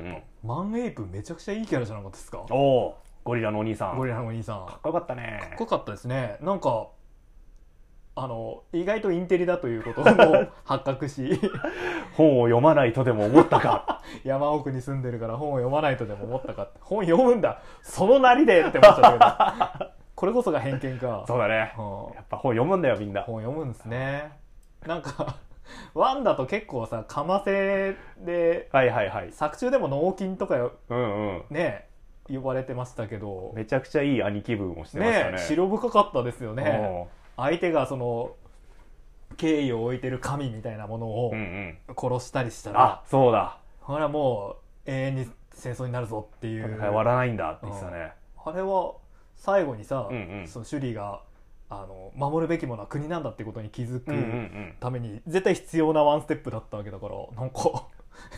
[0.42, 2.44] マンエイプめちゃくちゃいいキャラじゃなかったですか？
[2.50, 3.96] おおゴリラのお兄さん。
[3.96, 4.66] ゴリラのお兄さん。
[4.66, 5.38] かっこよかったね。
[5.40, 6.36] かっこよかったですね。
[6.40, 6.88] なんか
[8.20, 11.40] あの意外とインテリだということも発覚し
[12.14, 14.02] 本を読まないとでも思ったか。
[14.24, 16.68] 山奥に住んでるから本を読まないとでも思ったか。
[16.80, 17.60] 本読むんだ。
[17.80, 19.90] そのなりでって思っちゃったけど。
[20.16, 21.24] これこそが偏見か。
[21.28, 21.72] そうだね。
[21.78, 22.14] うん。
[22.16, 23.22] やっぱ本読むんだよみんな。
[23.22, 24.32] 本読むんですね。
[24.84, 25.36] なんか
[25.94, 29.32] ワンだと結構さかませではいはいはい。
[29.32, 31.44] 作中でも脳筋とかようんうん。
[31.50, 31.86] ね
[32.28, 33.52] 呼ばれてましたけど。
[33.54, 35.32] めちゃくちゃいい兄貴分をしてましたね。
[35.32, 37.06] ね白深かったですよね
[37.38, 38.34] 相手がその
[39.36, 41.78] 敬意を置いてる神みたいなものをうんうん。
[41.96, 43.58] 殺したりしたあら、そうだ。
[43.80, 46.76] ほらもう永遠に戦争になるぞっていう。
[46.78, 48.12] 終わらないんだって言ってたね。
[48.44, 48.94] あれは
[49.36, 50.48] 最後にさ、うんうん。
[50.48, 51.22] その首里が
[51.70, 54.74] あの守るべきものは国なんだってことに気づくうんうんうん。
[54.80, 57.86] ために絶対必要なワンステップだったわけだからなんか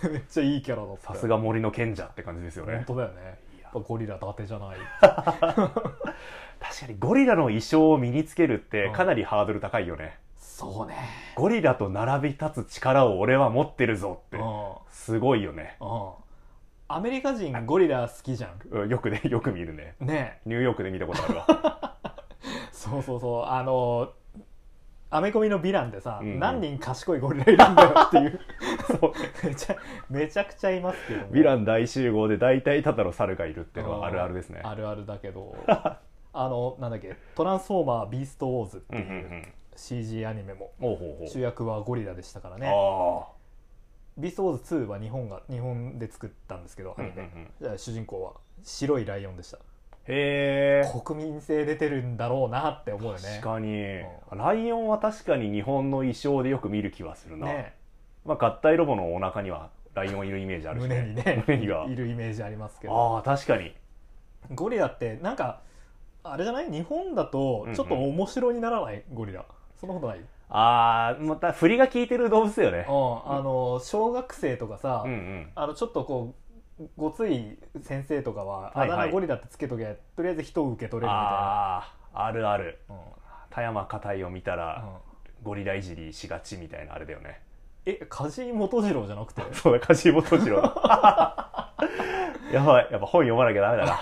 [0.10, 1.14] めっちゃいいキャラだった。
[1.14, 3.38] さすが森の賢者って感じですよ本ね当だよね。
[3.72, 4.78] ゴリラ伊達じゃない
[6.60, 8.92] 確かにゴリラの衣装を身につけるってうん。
[8.92, 10.18] かなりハードル高いよね。
[10.36, 10.94] そうね。
[11.36, 14.36] ゴリラと並び立つ力を俺は持ってるぞって。
[14.36, 14.72] うん。
[14.90, 15.76] すごいよね。
[15.80, 16.10] うん。
[16.88, 18.60] アメリカ人ゴリラ好きじゃん？
[18.70, 19.94] うんよくね よく見るね。
[20.00, 20.40] ね。
[20.44, 21.96] ニューヨークで見たことあるわ。
[22.72, 23.44] そうそうそう。
[23.46, 24.12] あの
[25.12, 26.38] アメコミのヴィランでさ、うんうん。
[26.38, 28.40] 何人賢いゴリラいるんだよっていう。
[28.86, 29.12] そう。
[29.46, 29.76] めちゃ
[30.10, 34.60] めちゃくちゃいますけどもヴィラン大集合で大体ただの猿がいるっていうのはあるあるですね。
[34.62, 35.56] あるあるだけど
[36.32, 40.72] あのなんだっけ「トランスフォーマービーストウォーズ」っていうん CG アニメも
[41.26, 42.66] 主役はゴリラでしたからね。
[42.68, 43.26] あ
[44.18, 49.58] ビーストウォーズ2は日本が日本で作ったんですけどあ、アニメ、主人公は白いライオンでした。
[50.06, 51.00] へえ。
[51.04, 53.22] 国民性出てるんだろうなって思うよね。
[53.22, 57.74] 確かに、うライオンは確かに日本の衣装でよく見る気はするな、ね。
[58.24, 63.14] まあ、合体ロボのお腹にはライオンいるイメージあるし、胸にね 胸にがいるイメージありますけど。
[63.16, 63.74] ああ確かに。
[64.54, 65.60] ゴリラってなんか
[66.22, 66.70] あれじゃない？
[66.70, 69.44] 日本だとちょっと面白にならない、ゴリラ。
[69.80, 72.84] そんなことない、うん、ああまた振りが効いてる動物だよね。
[72.86, 72.90] あ
[73.42, 75.48] の小学生とかさ、うんうん。
[75.54, 76.34] あのちょっとこ
[76.78, 78.90] うごつい先生とかは、はいはい。
[78.90, 79.98] あだ名ゴリラってつけとけ。
[80.16, 82.78] とりあえず人を受け取れるみたいな、あるある。
[82.90, 82.96] うん。
[83.48, 84.58] 田山硬いを見たうん。
[84.58, 84.84] ら
[85.42, 87.40] ゴリラいじりしがちみたいなあれだよね。
[87.86, 89.42] え梶井元次郎じゃなくて？
[89.54, 90.60] そうだ梶本次郎。
[90.60, 91.72] だ
[92.52, 92.88] やばい。
[92.90, 93.98] やっぱ本読まなきゃダメだな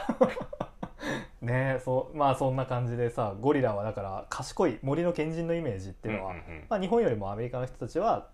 [1.40, 6.64] ねえそうまあそんな感じでさゴリラはだから賢い森の賢人のイメージっていうのは、うんうんうん。
[6.68, 8.29] まあ、日本よりもアメリカの人たちは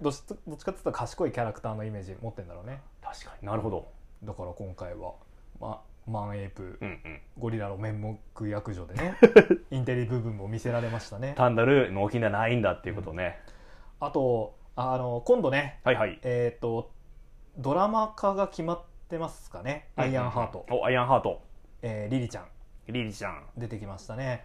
[0.00, 2.80] どっちどっちかっていうと賢いキャラクターのイメージ持ってんだろうね。
[3.02, 3.46] 確かに。
[3.46, 3.88] なるほど。
[4.24, 5.12] だから今回は、
[5.60, 7.20] ま、マンエイプうんうん。
[7.38, 9.16] ゴリラの面目役所でね
[9.70, 11.34] インテリ部分も見せられましたね。
[11.36, 13.38] 単なる脳筋ではないんだっていうことね、
[14.00, 16.18] あとあの今度ねはいはい。
[16.22, 16.90] えっ、と
[17.58, 21.42] ドラマ化が決まってますかね「アイアンハート」おアイアンハート
[21.82, 22.44] えーリリちゃん。
[22.88, 23.42] リリちゃん。
[23.56, 24.44] 出てきましたね。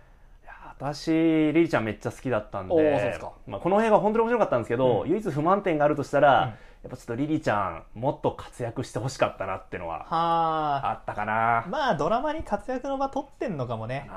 [0.70, 5.10] 私リリちゃんめっちゃ好きだったんでまあ、この映画本当に面白かったんですけど、うん。
[5.10, 6.48] 唯一不満点があるとしたら、うん。
[6.48, 6.56] や
[6.88, 10.92] っぱちょっとリリちゃんもっと活躍してほしかったなってのははあ。
[10.92, 14.10] あったかな、まあドラマに活躍の場取ってんのかもね。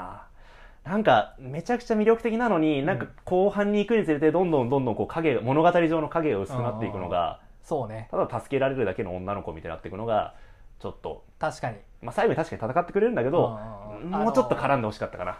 [0.84, 8.08] なんかめちゃくちゃ魅力的なのになんか後半に行くにつれてどんどんどんどんこう影物語上の影が薄くなっていくのがそうね。
[8.10, 10.34] ただ助けられるだけの女の子みたいになっていくのが
[10.80, 11.76] ちょっと、確かに。
[12.02, 13.58] まあ、最後に確かに戦ってくれるんだけど
[14.02, 15.38] もうちょっと絡んでほしかったかな、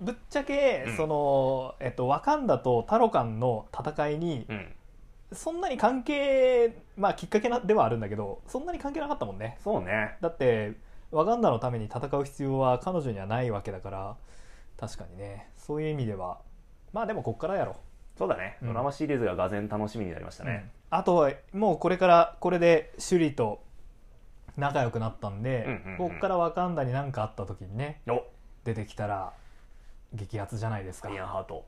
[0.00, 0.96] ぶっちゃけ、うん。
[0.96, 4.74] その、えっと、ワカンダとタロカンの戦いにうん、
[5.32, 9.58] そんなに関係まあきっかけなではあるんだけどそんなに関係なかったもんね。
[9.62, 10.16] そうね。
[10.22, 10.72] だって
[11.10, 14.16] ワカンダのために戦う必要は彼女にはないわけだから
[14.80, 15.50] 確かにね。
[15.58, 16.38] そういう意味では。
[16.94, 17.76] まあでもこっからやろ
[18.16, 18.68] そうだね、うん。
[18.68, 23.62] ドラマシリーズががぜん楽しみになりましたね、あとはもうこれからこれで首里と
[24.56, 25.96] 仲良くなったんで、うんうんうん。
[26.10, 28.22] こっからワカンダに何かあった時にねお。
[28.64, 29.32] 出てきたら
[30.14, 31.08] 激アツじゃないですか。
[31.08, 31.66] アイアンハート。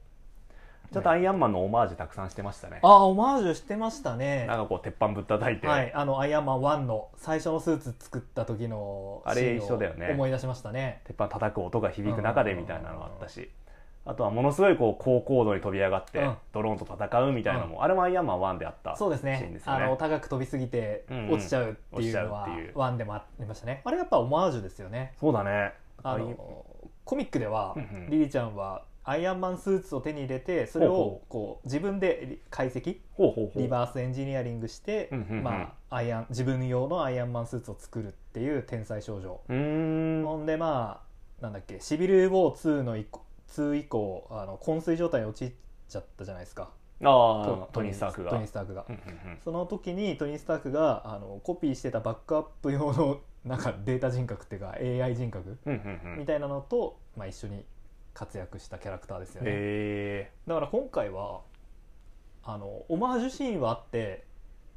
[0.93, 2.79] ちょっとアイアンマンのオマージュたくさんしてましたね。
[2.83, 4.47] ああオマージュしてましたね。
[4.47, 10.11] なんかこう鉄板ぶったたいて、はい、あのアイアンマン1の最初のスーツ作った時のあれシーンを一緒だよね。
[10.13, 11.01] 思い出しましたね。
[11.05, 13.51] 鉄板叩く音が響く中でみたいなのがあったし
[14.07, 16.37] あとはものすごいこう高高度に飛び上がってうん。
[16.53, 19.51] ドローンと戦うみたいなのも、あれもアイアンマン1であったそうですね。
[19.53, 19.85] ですよね。
[19.85, 21.31] あの高く飛びすぎてうんうん。
[21.33, 22.75] 落ちちゃうっていうのは落ちちゃうっていう。
[22.77, 23.81] 1でもありましたね。
[23.85, 25.15] あれやっぱオマージュですよね。
[25.19, 25.73] そうだね。
[26.03, 26.65] あの
[27.05, 28.11] コミックではうんうん。
[28.11, 32.99] リリちゃんはアイアンマンスーツを手に入れてそれをこう自分で解析
[33.57, 35.43] リバースエンジニアリングしてうんうんうん。
[35.43, 39.41] まあアイアン自分用のアイアンマンスーツを作るっていう天才少女。
[39.49, 39.55] ほ
[40.37, 41.01] んでま
[41.41, 42.97] あなんだっけシビル・ウォー2の
[43.63, 45.53] 2以降あの昏睡状態に陥っ
[45.89, 46.71] ちゃったじゃないですか。
[47.03, 48.31] ああトニー・スタークが。
[48.31, 49.39] トニー・スタークが、うんうんうん。
[49.43, 56.19] その時にトニー・スタークがあのコピーしてたバックアップ用のなんかデータ人格っていうか AI 人格うんうんうん。
[56.19, 57.65] みたいなのと、まあ、一緒に
[58.15, 61.41] 活躍したキャラクターですよね、へだから今回は
[62.45, 64.25] あのオマージュシーンはあって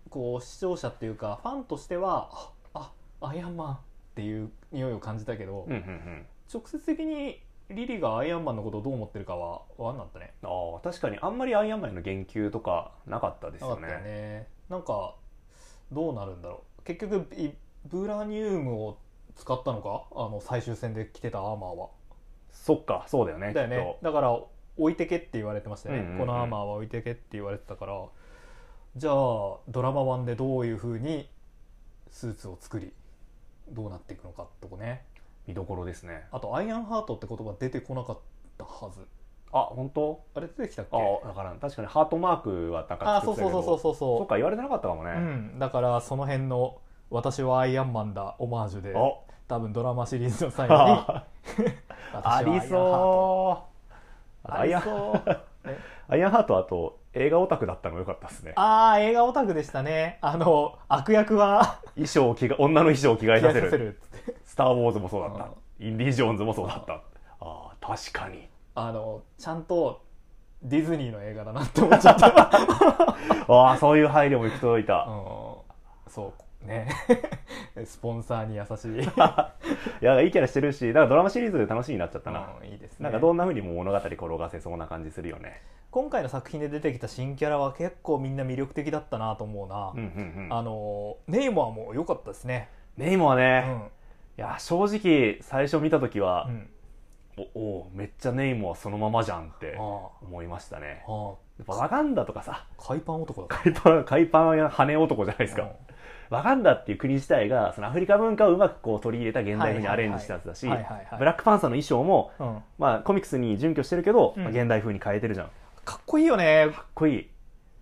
[0.10, 3.78] こう視聴者っていうかファンとしてはああアイアンマンっ
[4.16, 6.26] ていう匂いを感じたけど、えうんうんうん。
[6.52, 10.34] 直接的にリリがアイアンマンのことをどう思ってるかは分かんなかったね。
[10.44, 13.82] ああ確かにあんまりアイアンマンへの言及とかなかったですよね。
[13.82, 14.48] なかったよね。
[14.70, 15.16] なんか
[15.92, 16.84] どうなるんだろう。
[16.84, 17.50] 結局い
[17.86, 18.98] ブラニウムを
[19.36, 20.06] 使ったのか？
[20.16, 21.90] あの最終戦で着てたアーマーは。
[22.52, 23.98] そっかそうだよねだよね。
[24.02, 24.32] だから
[24.78, 26.20] 置いてけって言われてましたよね、うんうんうん。
[26.20, 28.06] このアーマーは置いてけって言われてたから。
[28.96, 29.14] じゃあ
[29.68, 31.30] ドラマ版でどういうふうに
[32.10, 32.94] スーツを作り
[33.70, 34.48] どうなっていくのかっ
[35.48, 36.26] 見どころですね。
[36.32, 38.20] あとアイアンハートって言葉出てこなかっ
[38.58, 39.00] たはず。
[39.54, 40.22] あ本当？
[40.36, 40.98] あれ出てきたっけ？
[40.98, 43.64] あだから確かにハートマークはなんかあそう作ってたけど。
[43.64, 46.80] そうそうそうそうそっか言われてなかったかもね、うん、だからその辺の
[47.10, 49.24] 「私はアイアンマンだ」オマージュでお。
[49.48, 50.82] 多分ドラマシリーズの最後に。
[50.82, 51.26] あ
[52.12, 52.62] ありう。
[52.62, 53.64] そ
[54.46, 55.40] うアイアンありそう。
[55.66, 55.80] え
[56.10, 58.52] アイアンハートあと映画オタクだったのが良かったですね。
[58.56, 60.20] ああ映画オタクでしたね。
[60.22, 61.80] あの悪役は。
[61.96, 64.00] 衣装を着が女の衣装を着替えさせる
[64.58, 65.50] ター・ウォーズもそうだった。
[65.80, 66.94] インディ・ジョーンズもそうだった。
[66.94, 67.00] あ
[67.40, 68.50] あ確かに。
[68.76, 70.02] あのちゃんと
[70.64, 72.28] ディズニーの映画だなって思っちゃった、
[73.48, 76.90] ああそういう配慮も行き届いた、うん、そうね。
[77.86, 79.04] スポンサーに優しい、
[80.02, 83.04] いやいいキャラしてるしだからドラマシリーズ楽しみになっちゃったな、うんいいですね。
[83.04, 85.62] なんかどんな風にも物語転がせそうな感じするよね。
[85.92, 90.54] 今回の作品で出てきた新キャラは結構みんな魅力的だったなと思うな、うんうんうん。
[90.54, 93.92] あのネイモアも良かったですね、ネイモはうね、ん
[94.38, 96.70] いや正直最初見た時はう、ん、
[97.56, 101.04] おおめっちゃネイモはそのままじゃんってあ思いましたね。
[101.08, 101.48] ああ。
[101.58, 103.48] やっぱワガンダとかさあ海パン男だ。
[103.50, 105.72] 海パン海パンや羽男じゃないですか、
[106.30, 112.48] ワガンダっていう国自体がそのアフリカ文化をうまくこう取り入れた現代風にアレンジしたやつだしブラックパンサーの衣装も、うん。
[112.48, 114.44] うんまあ、コミックスに準拠してるけど、うん。
[114.44, 115.48] まあ現代風に変えてるじゃん。
[115.84, 116.68] かかっこいいよね。
[116.68, 117.30] っこいい。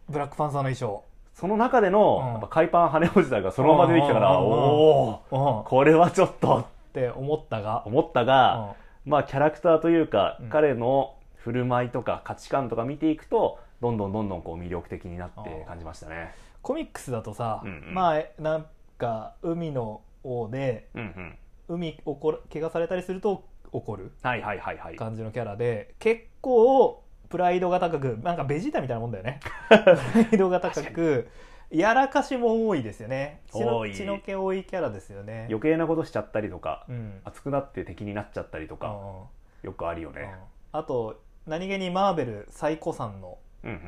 [0.07, 1.03] ブラックパンサーの衣装
[1.35, 2.31] その中での、うん。
[2.31, 10.49] やっぱ海パン羽おじさんがそのまま出てきたから、おおこれはちょっとて思ったが、思ったが、まあキャラクターというか、うん。
[10.49, 16.33] 彼の振る舞いとか価値観とか見ていくとどんどんどんどんこう魅力的になって感じましたね。
[16.61, 17.93] コミックスだとさ、うんうん。
[17.93, 18.65] まあなん
[18.97, 21.37] か海の王でうん
[21.69, 24.95] うん、海怒る怪我されたりすると怒るはいはいはいはい。
[24.95, 27.03] 感じのキャラで結構
[27.35, 29.41] プライドが高くなんかベジータみたいなもんだよね。
[29.67, 29.97] プラ
[30.31, 31.27] イドが高く
[31.69, 33.41] やらかしも多いですよね。
[33.51, 35.47] 血の血の気多いキャラですよね。
[35.49, 37.19] 余計なことしちゃったりとか、うん。
[37.25, 39.67] 熱くなって敵になっちゃったりとか、うん。
[39.67, 40.15] よくあるようん。
[40.15, 40.33] ね。
[40.71, 43.37] あと何気にマーベル最古参の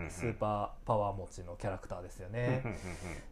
[0.09, 2.63] スーパーパワー持ちのキャラクターですよね、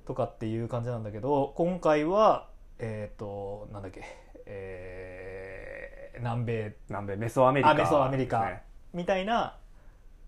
[0.06, 2.47] とかっていう感じなんだけど今回は
[2.80, 4.01] えっ、となんだっけ
[4.45, 6.75] えー南米。
[6.88, 8.39] 南米メソアメリカ、あメソアメリカ。
[8.45, 8.62] ね
[8.93, 9.58] みたいな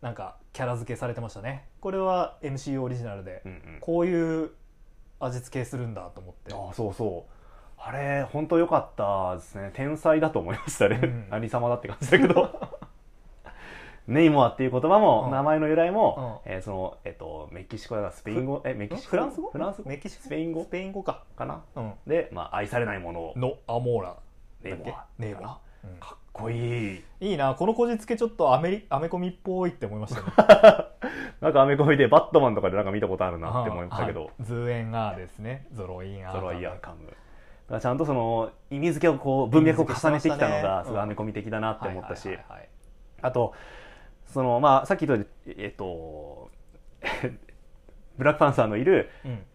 [0.02, 1.68] なんかキャラ付けされてましたね。
[1.80, 3.78] これは MCU オリジナルでうんうん。
[3.82, 4.52] こういう
[5.20, 6.54] 味付けするんだと思って。
[6.54, 7.32] あそうそう。
[7.80, 9.72] あれ本当良かったですね。
[9.74, 11.28] 天才だと思いましたね、うん。
[11.32, 12.78] 何様だって感じだけど。
[14.08, 15.32] ネイモアっていう言葉も、うん。
[15.32, 18.62] 名前の由来も、えーそのえっ、とメキシコだからスペイン語？
[18.66, 19.50] えメキシコフランス語？
[19.52, 19.90] フランス語？
[19.90, 20.24] メキシコ？
[20.24, 20.64] スペイン語？
[20.64, 21.24] スペイン語か。
[21.36, 21.64] かな？
[21.76, 21.94] うん。
[22.06, 23.20] で、まあ、愛されないもの。
[23.20, 24.16] をのアモーラ
[24.62, 25.06] ネイモア。
[25.18, 25.60] ネイモア。
[26.00, 27.04] かっこいい。
[27.20, 30.28] いいなこのこじつけちょっとアメリアメコミっぽいって思いましたね。
[31.42, 34.32] なんかアメコミでバットマンとかでなんか見たことあるなって思いましたけど、はい。
[34.42, 35.68] ズーエンアーですね。
[35.72, 37.80] ゾロインアーゾロイヤーカム。
[37.80, 42.30] ちゃんとその意味付けをこう文脈を重ねてきたのがすごいアメコミ的だなって思ったし、
[43.22, 43.54] あと
[44.26, 45.26] そのまあさっき言った
[45.58, 46.50] えっと
[48.18, 49.46] ブラックパンサーのいるうん。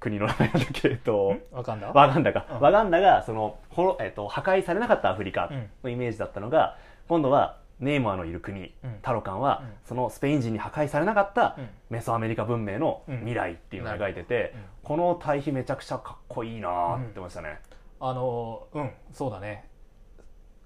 [0.00, 1.90] 国の名前だっけえっとわかんだ？
[1.94, 2.60] ワガンダか、うん。
[2.60, 5.70] ワガンダがそのほろ、えっと、破壊されなかったアフリカうん。
[5.82, 6.76] のイメージだったのが、
[7.08, 8.98] 今度はネイマーのいる国、うん。
[9.02, 9.72] タロカンは、うん。
[9.84, 11.68] そのスペイン人に破壊されなかったうん。
[11.90, 14.60] メソアメリカ文明のうん未来っていうのを描いてて、うん。
[14.84, 17.58] この対比めちゃくちゃかっこいいなーって思いましたね、
[18.00, 19.68] あのうんそうだね。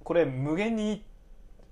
[0.05, 1.05] これ無限に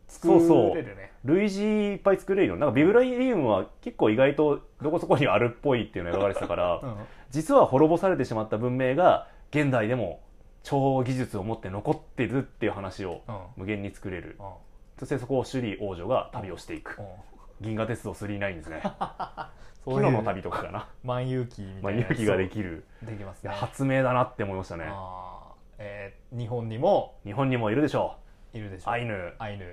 [0.08, 0.74] 作そうそう。
[0.74, 2.56] れるね類似いっぱい作れるよ。
[2.56, 6.96] なんかビブラリウムは結構意外とどこそこにあるっぽいっていうのが描かれてたから、うん。
[7.30, 10.20] 実は滅ぼされてしまった文明が現代でも
[10.68, 13.38] 超技術を持って残ってるっていう話をうん。
[13.58, 14.36] 無限に作れる。
[14.40, 14.46] うん。
[14.98, 16.98] そしてそこを首里王女が旅をしていく。
[16.98, 17.06] うん。
[17.60, 18.82] 銀河鉄道39ですね。
[19.84, 20.88] そういう昨日の旅とかかな。
[21.04, 22.00] 万有機みまあたいな。
[22.06, 22.84] 勇気ができる。
[23.02, 23.50] できますね。
[23.50, 24.84] 発明だなって思いましたね。
[25.78, 28.16] えー日本にも日本にもいるでしょ
[28.52, 28.94] いるでしょう。
[28.94, 29.32] アイヌ。
[29.38, 29.64] アイヌ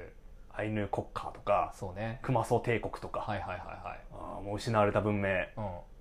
[0.56, 3.60] アイヌ国家とかそうね熊祖帝国とか、はいはいはい
[4.12, 5.48] あもう失われた文明はい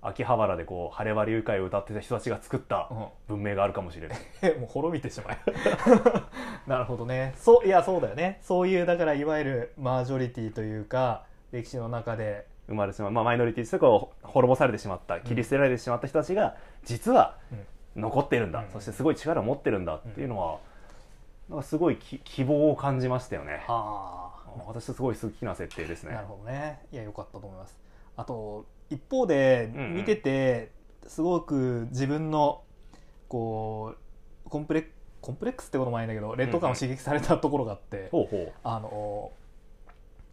[0.05, 2.89] 秋葉原でこう晴れ晴れ愉快を歌ってた人たちが作った
[3.29, 5.37] 文明があるかもしれないえもう滅びてしまえ
[6.67, 17.37] なるほどねそういやそうだよねそういうだからいわゆるマージョリティというか歴史の中で生まれてしまう、まあ、マイノリティとこう滅ぼされてしまった切り捨てられてしまった人たちが実は
[17.95, 20.57] 残ってるんだ、うんそしてすごい力を持ってるんだっていうのは、
[21.49, 24.32] なんかすごいき希望を感じましたよねあ
[24.67, 26.13] 私すごい好きな設定ですね。
[26.13, 26.81] なるほどね。
[26.91, 27.77] いや良かったと思います。
[28.15, 29.95] あと一方でうんうん。
[29.95, 30.71] 見てて
[31.07, 32.61] すごく自分の
[33.27, 33.95] こ
[34.45, 34.87] うコンプレ
[35.21, 39.31] コンプレックスってこともないんだけど劣等感を刺激されたところがあって、ほうほあの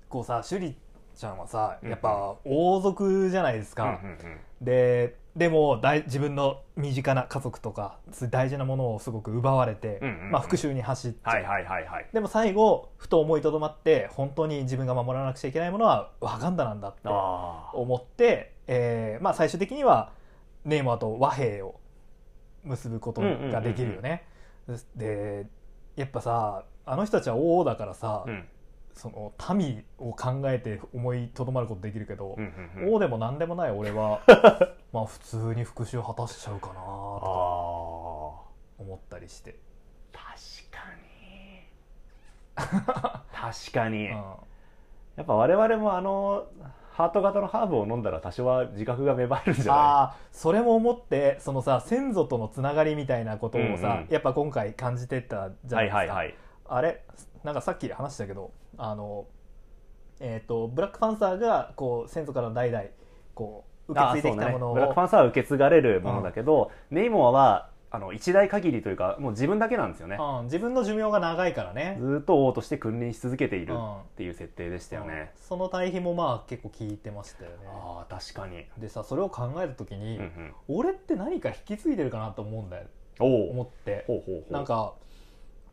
[0.08, 0.74] こうさ趣里
[1.16, 1.90] ちゃんはさうんうん。
[1.92, 4.40] やっぱ王族じゃないですう、うんか、うんうん。
[4.60, 7.98] ででも大自分の身近な家族とか
[8.30, 12.06] 大事なものをすごく奪われて、まあ、復讐に走っちゃう、はいはいはいはい。
[12.12, 20.12] でも最後ふと思いとどまって本当に自分が守らなくちゃいけないものはワガンダなんだってあ思って、えーまあ、最終的には
[20.64, 21.78] ネイマーと和平を
[22.64, 24.26] 結ぶことができるよね。
[24.96, 25.46] で
[25.96, 28.44] やっぱさあの人たちは王だからさ、ーうん
[28.94, 32.44] その民を考えて思いとどまることできるけどうん、
[32.76, 32.94] うんうん。
[32.94, 34.20] 王でも何でもない俺は
[34.92, 37.30] まあ普通に復讐果たしちゃうかなとかあ
[38.78, 39.50] 思ったりして。
[39.52, 39.54] ー。
[40.12, 41.60] 確かに。
[43.32, 44.14] 確かに、うん。
[45.16, 46.46] やっぱ我々もあの
[46.92, 49.80] ハート型のハーブを飲んだら多少は自覚が芽生えるんじゃない？
[49.80, 56.34] ああそれも思ってそのさ先祖とのつながりみたいなことをさ、うんうんやっぱ今回感じてったじゃなですか、はいいはいはい
[56.70, 57.02] あれ？
[57.44, 59.26] なんかさっき話したけどあの
[60.20, 62.84] えっ、とブラックパンサーがこう先祖から代々
[63.34, 71.96] こう受け継いできたものを、ね、ブラックパンサーは受け継がれるものだけど、ネイモアはあの一代限りというかもう自分だけなんですよね、うん、自分の寿命が長いからね。
[71.98, 74.00] ずーっと王として君臨し続けているうん。
[74.02, 75.42] っていう設定でしたよね、うん。
[75.42, 77.56] その対比もまあ結構効いてましたよね。
[77.66, 82.84] ああ確かに、でさそれを考えた時に、うんうん、俺って何か引き継いでるかなと思うんだよ。
[83.18, 84.04] 思って。
[84.06, 84.52] ほうほうほう。
[84.52, 84.94] なんか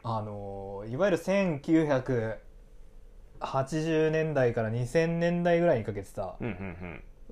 [0.08, 6.56] あのーいわゆる1980年代から2000年代ぐらいにかけてさ、うんうんう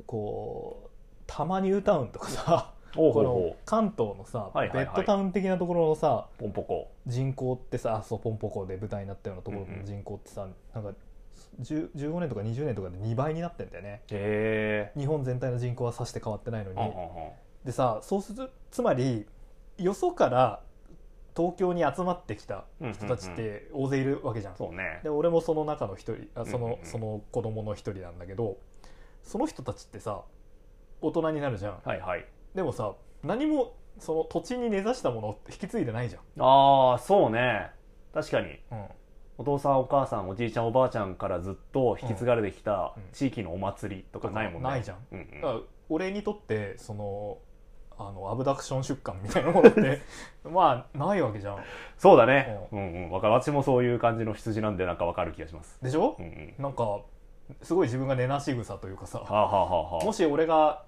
[0.01, 0.05] ん。
[0.05, 0.89] こう
[1.26, 3.23] たまニュータウンとかさほうほう。
[3.23, 4.86] このほ関東のさ、はいはいはい。
[4.86, 6.91] ベッドタウン的なところのさうポンポコ。
[7.07, 10.91] 人口ってさあそうポンポコで舞台になったようなところの人口ってさ、なんか
[11.61, 14.01] 10 15年とか20年とかで2倍になってんだよね。
[14.11, 16.78] へ日本全体の人口はさして変わってないのに、
[17.63, 19.26] でさそうするつまり
[19.78, 20.61] よそから
[21.36, 25.01] 東京に集まってきた人たちって大勢いるわけじゃん,、そうね。
[25.03, 26.86] で俺もその中の一人あその,、うんうんうん。
[26.86, 28.57] その子供の一人なんだけど
[29.23, 30.21] その人たちってさ
[31.01, 31.79] 大人になるじゃん。
[31.83, 32.25] はいはい。
[32.53, 37.71] でもさ何もその土地に根ざしたものって引き継いでないじゃん、ああそうね。
[38.13, 38.59] 確かに。
[38.71, 38.86] うん、
[39.38, 43.03] お父さんお母さんおじいちゃんおばあちゃんからずっと引き継がれてきたうん。
[43.13, 44.69] 地域のお祭りとかないもんね。
[44.69, 44.97] ないじゃん。
[45.11, 45.41] うんうん。
[45.41, 45.59] だから
[45.89, 47.38] 俺にとってその
[47.98, 50.02] あのアブダクション出棺みたいなものって
[50.43, 51.58] まあないわけじゃん。
[51.98, 52.68] そうだね。
[52.72, 52.93] うん。
[52.93, 55.82] うんわかる私もそういう感じの羊なんでなんかわかる気がします。
[55.84, 56.16] でしょ？
[56.20, 56.54] う、んうん。
[56.58, 57.00] なんか
[57.62, 60.06] すごい自分が根なし草というかさはあはあ。
[60.06, 60.84] もし俺が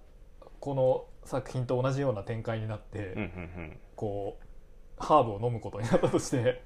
[0.59, 3.21] この作品と同じような展開になって、うんうんう
[3.61, 3.79] ん。
[3.95, 6.63] こうハーブを飲むことになったとして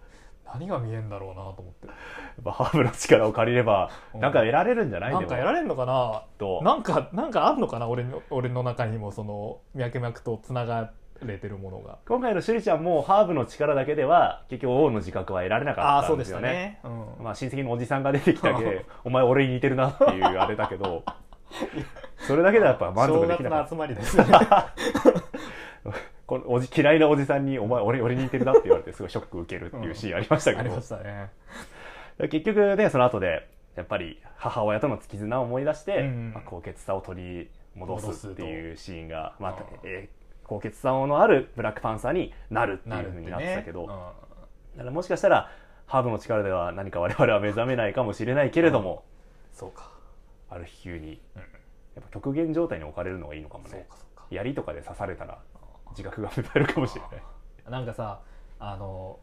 [0.53, 1.87] 何が見えんだろうなと思って。
[1.87, 4.21] やっぱハーブの力を借りればうん。
[4.21, 5.11] なんか得られるんじゃない？
[5.13, 6.23] なんか得られるのかな？
[6.37, 6.61] と。
[6.63, 7.87] なんかなんかあんのかな？
[7.87, 10.91] 俺の俺の中にもその脈々とつなが
[11.23, 11.99] れてるものが。
[12.07, 16.49] 今回のシュリちゃんもハーブの力だけでは結局王の自覚は得られなあかったんですよね。
[16.49, 16.79] ね。
[16.83, 17.23] うん。
[17.23, 21.03] まあ親戚のおじさんが出てきたけ お前俺に似てるなっていうあれだけど
[22.17, 24.31] それだけではやっぱ満足できなかっ正月の集まりですよね。
[24.31, 24.73] た
[26.31, 31.29] このおじ嫌いなおじさんにお前俺俺に似てるなって言われてすごいショック受けるっていうシーンありましたけど、ありましたね。
[32.19, 32.89] 結局ね。
[32.89, 39.57] その後でやっぱり母親との絆を思い出して、うんまあ、高潔さを取り戻戻すっていうシーンが、まあうん。
[39.83, 45.51] えー高潔さのあるブラックパンサーになるってないうふうになってねたけど、うんだからもしかしたら
[45.85, 49.03] ハーブの力では何か我々は目覚めないかもしれないけれども、
[49.51, 49.91] そうか。
[50.49, 51.41] ある日急にうん。
[51.41, 54.25] やっぱ極限状態に置かれるのがいいのかもそうねかそうか。
[54.31, 55.39] 槍とかで刺されたら
[55.91, 57.71] 自覚が芽生えるかもしれない。
[57.71, 58.21] なんかさ
[58.59, 59.19] あの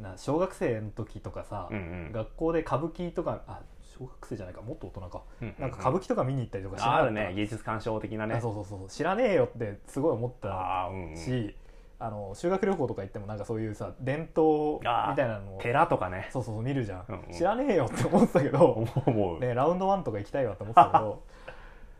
[0.00, 1.80] な小学生の時とかさ、うんう
[2.10, 2.12] ん。
[2.12, 3.60] 学校で歌舞伎とかあ
[3.98, 5.60] 小学生じゃないかもっと大人か、うんうんうん。
[5.60, 7.32] なんか歌舞伎とか見に行ったりとかしなあるね。
[7.34, 8.36] 芸術鑑賞的なね。
[8.36, 11.16] あそうそうそう知らねえよってすごい思ったあーうんうん。
[11.16, 11.54] し、
[11.98, 16.28] あの修学旅行とか行ってもなんかそういうさ伝統みたいなのを寺とかね。
[16.32, 17.32] そうそうそう見るじゃん、うんうん。
[17.32, 21.22] 知らねえよって思ってたけど、思う思う、ね、ラウンドワンとか行きたいわって思ってたけど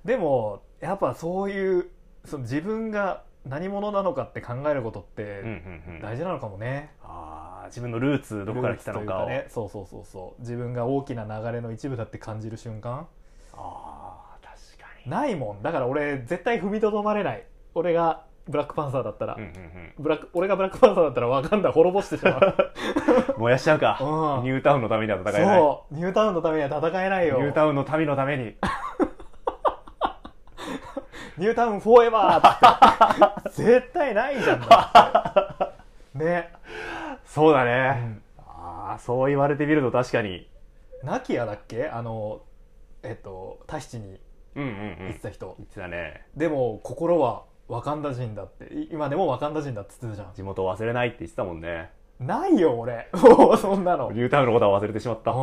[0.05, 1.91] でもやっぱそういう
[2.25, 6.01] その自分が何者なのかって考えることっうんうてんうん。
[6.03, 9.29] 大事なのかもね、あー自分のルーツどこから来たのかを。
[9.29, 10.41] ねそうそうそうそう。
[10.41, 13.07] 自分が大きな流れの一部だって感じる瞬間。
[13.55, 15.11] あー確かに。
[15.11, 15.63] ないもん。
[15.63, 17.45] だから俺絶対踏みとどまれない。
[17.75, 22.41] 俺がブラックパンサーだったら、うんうんブラック俺がブラックパンサーだったらワカンダ滅ぼしてしまう。
[23.37, 24.43] う ん燃やしちゃうか、うん。
[24.45, 25.59] ニュータウンのためには戦えない。
[25.59, 25.95] そう。
[25.95, 27.39] ニュータウンのためには戦えないよ。
[27.39, 28.57] ニュータウンの民のために
[31.41, 33.51] ニュータウンフォーエバーって。
[33.65, 34.61] 絶対ないじゃん。
[34.61, 35.73] だっ
[36.13, 36.53] てね、
[37.25, 40.51] そうだうね、ん、ああそう言われてみると確かに。
[41.03, 41.89] ナキヤだっけ？
[41.89, 42.43] あの
[43.03, 44.21] えっとタヒチに
[44.55, 44.97] うんうんうん。
[44.99, 46.27] 言ってた人、言ってたね。
[46.37, 48.75] でも心はワカンダ人だって。
[48.75, 51.91] い今でもワカンダ人だって言ってたじ地元を忘れないって言ってたもんね。
[52.21, 53.09] ゃんないよ俺。
[53.17, 54.13] もうそんなの。
[54.13, 55.31] ニュータウンのことは忘れてしまった。
[55.31, 55.39] うん。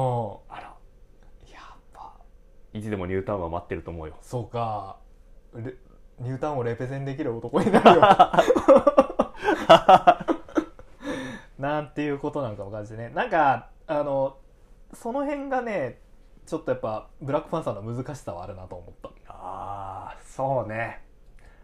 [0.49, 0.61] あら。
[0.61, 2.11] やっぱ。
[2.73, 4.13] いつでもニュータウンは待ってると思うよ。
[4.21, 4.97] そうか。
[5.55, 5.73] レ
[6.19, 8.01] ニュータウンをレペゼンできる男になるよ。
[11.59, 13.09] なんていうことなのかも感じてね。
[13.09, 14.37] なんかあの
[14.93, 15.99] その辺がね
[16.45, 19.09] ちょっとやっぱブラックパンサーの難しさはあるなと思った。
[19.29, 21.01] ああそうね。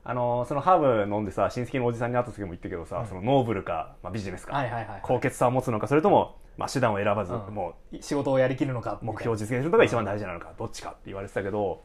[0.04, 3.08] あのそのハーブ飲んでさ親戚のおじさんに会った時も言ったけどさ、うん。
[3.08, 7.54] そのノーブルか、まあ、ビジネスか、はいはいはい高潔さを持つのかそれとも、まあ、手段を選ばず、うん。
[7.54, 11.84] も仕事をやりきるのかう目標を実現するのが一番大事なのか、どっちかって言われてたけど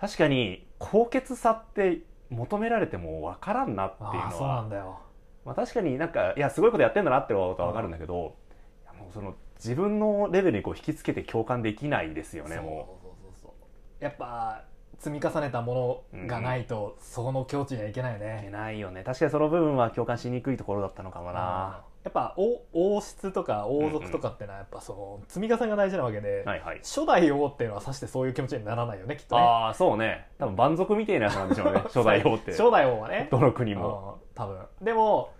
[0.00, 4.98] 確かに高潔さって求められても分からんなっていうのああそうなはんだよ。
[5.44, 8.34] まあ、確かになんかいやすごいことやってんだなってことは分かるんだけど、
[8.82, 14.04] いやもうその自分のレベルにこう引きつけて共感できないですよねそうもそうそうそう。
[14.04, 14.64] やっぱ
[14.98, 19.04] 積み重ねたものがないと、その境地にはいけないよういけねないよね。
[19.04, 26.78] 確かにその部分は共感しにくいところだったのかもな、やっぱ王王室とか王族とかってのはやっぱその積み重ねが大事なわけで、はいはい。
[26.80, 29.42] 初代王っていうのはさしてそういう気持ちにならないよねきっとね。
[29.42, 30.26] ああそうね。
[30.38, 32.50] 多分蛮族みたいなやつなんでしょうね 初代王って。
[32.50, 33.28] 初代王はね。
[33.30, 34.18] どの国も。
[34.18, 34.58] うん多分。
[34.82, 35.30] でも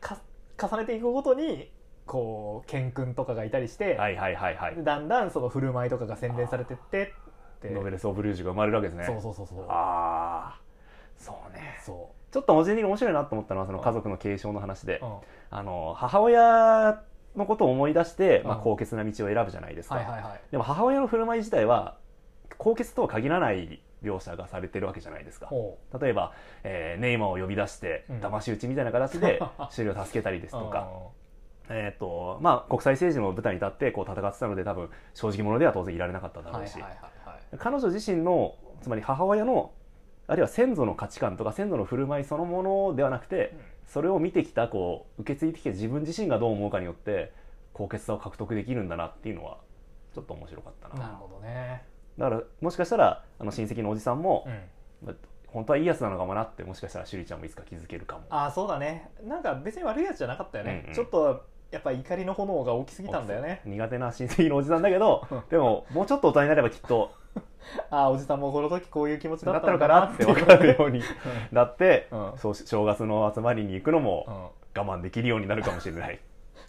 [0.00, 0.18] か
[0.60, 1.70] 重ねていくごとに
[2.04, 4.74] こう賢君とかがいたりして、はいはいはいはい。
[4.84, 7.06] だんだんその振る舞いとかが洗練されてってっ
[7.62, 7.70] て。
[7.70, 9.06] ノベルス・オブ・ルージュが生まれるわけですね。
[9.06, 9.64] そうそうそうそう。
[9.68, 10.60] ああ
[11.16, 11.78] そうね。
[11.80, 14.98] そちょっと文字的に面白いなと思ったのはその家族の継承の話で。
[14.98, 15.12] う、うん
[15.50, 17.02] あの母親
[17.36, 20.40] のことを思い出して、まあ、うん高潔な道を選ぶじゃないですか、はいはいはい。
[20.50, 21.96] でも母親の振る舞い自体は
[22.58, 25.46] 高潔とは限らない描写がされてるわけじゃないですか。
[25.46, 26.32] ほ例えば、
[26.64, 28.20] えーネイマーを呼び出してうん。
[28.20, 29.40] 騙し討ちみたいな形で
[29.74, 30.88] 首里を助けたりですうとか、
[31.68, 36.96] えーとまあ、国際政治の舞台に立ってこう戦ってたので多分正直者では当然いられなかっただろうし、はいはいは
[37.26, 37.58] いはい。
[37.58, 39.72] 彼女自身のつまり母親の
[40.26, 43.52] あるいは先祖の価値観とか先祖の振る舞いそのものではなくて、
[43.92, 47.32] それを見てきたこう受け継いできた自分自身がどう思うかによって
[47.72, 49.58] 高潔さを獲得できるんだなっていうのは
[50.14, 51.06] ちょっと面白かったな。
[51.06, 51.82] なるほどね。
[52.16, 55.06] だからもしかしたらあの親戚のおじさんも、うん。
[55.06, 55.14] まあ
[55.48, 58.22] 本当はいいやつなのかもなってもしかしたら趣里ちゃんもいつか気づけるかも。
[58.30, 59.10] ああそうだね。
[59.24, 60.94] なんか別に悪いやつじゃなかったよね、うんうん。
[60.94, 63.60] ちょっとやっぱ怒りの炎が大きすぎたんだよね。
[63.64, 67.10] 苦手な親戚のおじさんだけど でももうちょっと大人になればきっと
[67.90, 71.02] ああおじさんもこの時こういう気持ちだだったたのかなって分かるように
[71.52, 72.32] なって、うん。
[72.36, 74.78] そう正月の集まりに行くのうもん。
[74.78, 76.20] 我慢できるようになるかもしれない。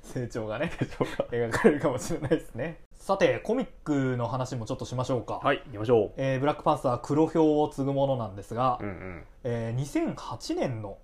[0.04, 2.80] 成長がねでしょうか描かれるかもしれないですね。
[2.94, 10.98] さてコミックの話もちょっとしましょうか、はい行きましょえーブラックパンサー黒豹を継ぐものなんですが、う、うんうん、えー2008年の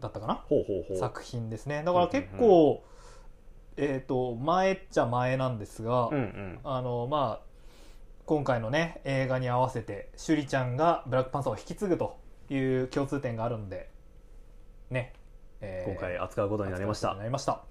[0.00, 0.44] だったかな？
[0.98, 1.82] 作品ですね。
[1.84, 2.82] だから結構、
[3.76, 6.58] えっ、と前っちゃ前なんですが、うんうん。
[6.64, 7.53] あのまあ
[8.26, 12.18] 今回のね映画に合わせて趣里ちゃんがブラックパンサーを引き継ぐと
[12.48, 13.90] いう共通点があるんで
[14.90, 15.12] ね、
[15.60, 17.14] えー今回扱うことになりました。
[17.30, 17.62] ました。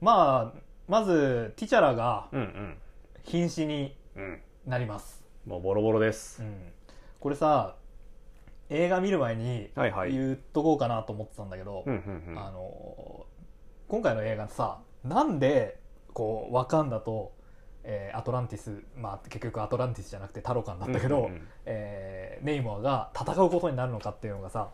[0.00, 0.58] まあ
[0.88, 2.78] まずティチャラがうんうん。
[3.24, 4.40] 瀕死にうん。
[4.66, 6.72] なります、もうボロボロです、うん。
[7.20, 7.76] これさ
[8.68, 10.12] 映画見る前にはいはい。
[10.12, 11.84] 言っとこうかなと思ってたんだけど、
[13.88, 15.78] 今回の映画さなんで
[16.12, 17.32] こうワカンダと、
[17.88, 21.48] えーアトランティス、まあ、結局アトランティスじゃなくてタロカンだったけど、うんうんうん。
[21.64, 24.68] えーネイモアが戦うことになるのかっていうのがさ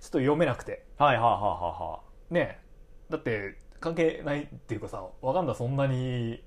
[0.00, 0.84] ちょっと読めなくて。
[0.98, 2.00] はいはあはあはあは
[2.30, 2.60] あね
[3.08, 6.44] だって関係ないっていうかさワカンダそんなに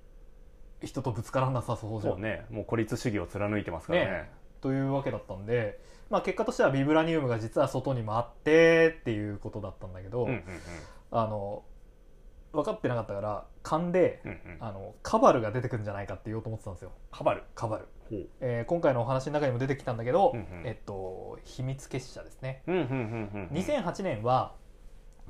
[0.82, 2.14] 人とぶつからなさそうじゃん。
[2.14, 2.45] そうね。
[2.49, 4.05] もう孤立主義を貫いてますからね。
[4.05, 10.43] ねというわけだったんで、まあ、結果としてはビブラニウムが実は外にもあってっていうことだったんだけど、うんうん。
[11.11, 11.64] あの
[12.54, 14.38] 分かってなかったから勘で、うんうん。
[14.38, 16.91] うんあのカバルが出てくるんじゃないかって言おうと思ってたんですよ。
[17.12, 17.43] カバル？
[17.56, 17.88] カバル、
[18.39, 23.58] えー今回のお話の中にも出てきたんだけど、うんうんえっと秘密結社ですね、うんうんうんうんうん。
[23.58, 24.54] 2008年は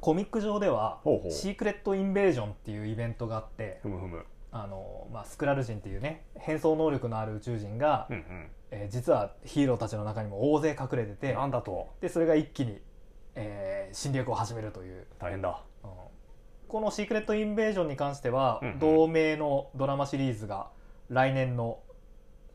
[0.01, 0.99] コミック上では
[1.29, 4.25] シークレット・インベージョンっていうイベントがあってふむふむ。
[4.51, 11.89] あの、まあ、スクラル人っていうね変装能力のある宇宙人が、うんえー実はヒーローたちの中にも大勢隠れてうんてなんだと。
[12.01, 12.79] でそれが一気に、
[13.35, 15.05] えー侵略を始めるという。
[15.19, 15.61] 大変だ。
[15.83, 15.89] うん
[16.73, 18.79] この「シークレット・インベージョン」に関しては、うんうん。
[18.79, 20.69] 同名のドラマシリーズが
[21.07, 21.77] 来年の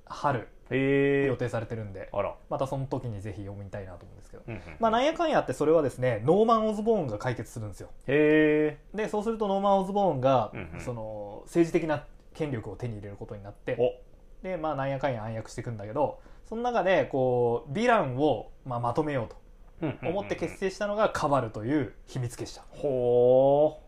[0.06, 2.10] 春予定されてるんで、
[2.50, 7.90] またその時にぜひ読みたいなと思うんですけど、うんうんまあなんやかんやってそれはですねノーマン・オズボーンが解決するんですよ。
[8.06, 12.04] でそうするとノーマン・オズボーンが、うんうんその政治的な
[12.34, 14.42] 権力を手に入れることになってお。
[14.42, 22.64] でまあなんやかんや暗躍していくんだけどその中でこうヴィランを、まあ、まとめようと思って結成したのがカバルという秘密結社。
[22.70, 23.80] ほ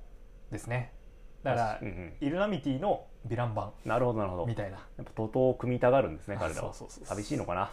[0.50, 0.92] ですね。
[1.42, 2.12] だからうんうん。
[2.20, 4.46] イルナミティのヴィラン版なるほどなるほど。
[4.46, 4.78] みたいな。
[4.78, 6.72] やっぱ徒党を組みたがるんですねあ彼らは。
[6.72, 7.70] 寂しいのかな？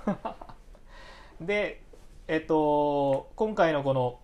[1.41, 1.83] で
[2.27, 4.19] えっと今回のこの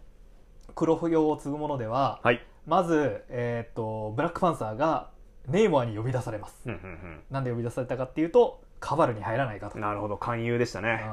[0.75, 2.45] 黒不要を継ぐものでは、はい。
[2.65, 5.09] まず、えっとブラックパンサーが
[5.47, 9.75] ネイモアに呼び出されます、うんうんなんで呼び出されたかっていうとカバルに入らないかと。
[9.75, 11.03] うんなるほど勧誘でしたね。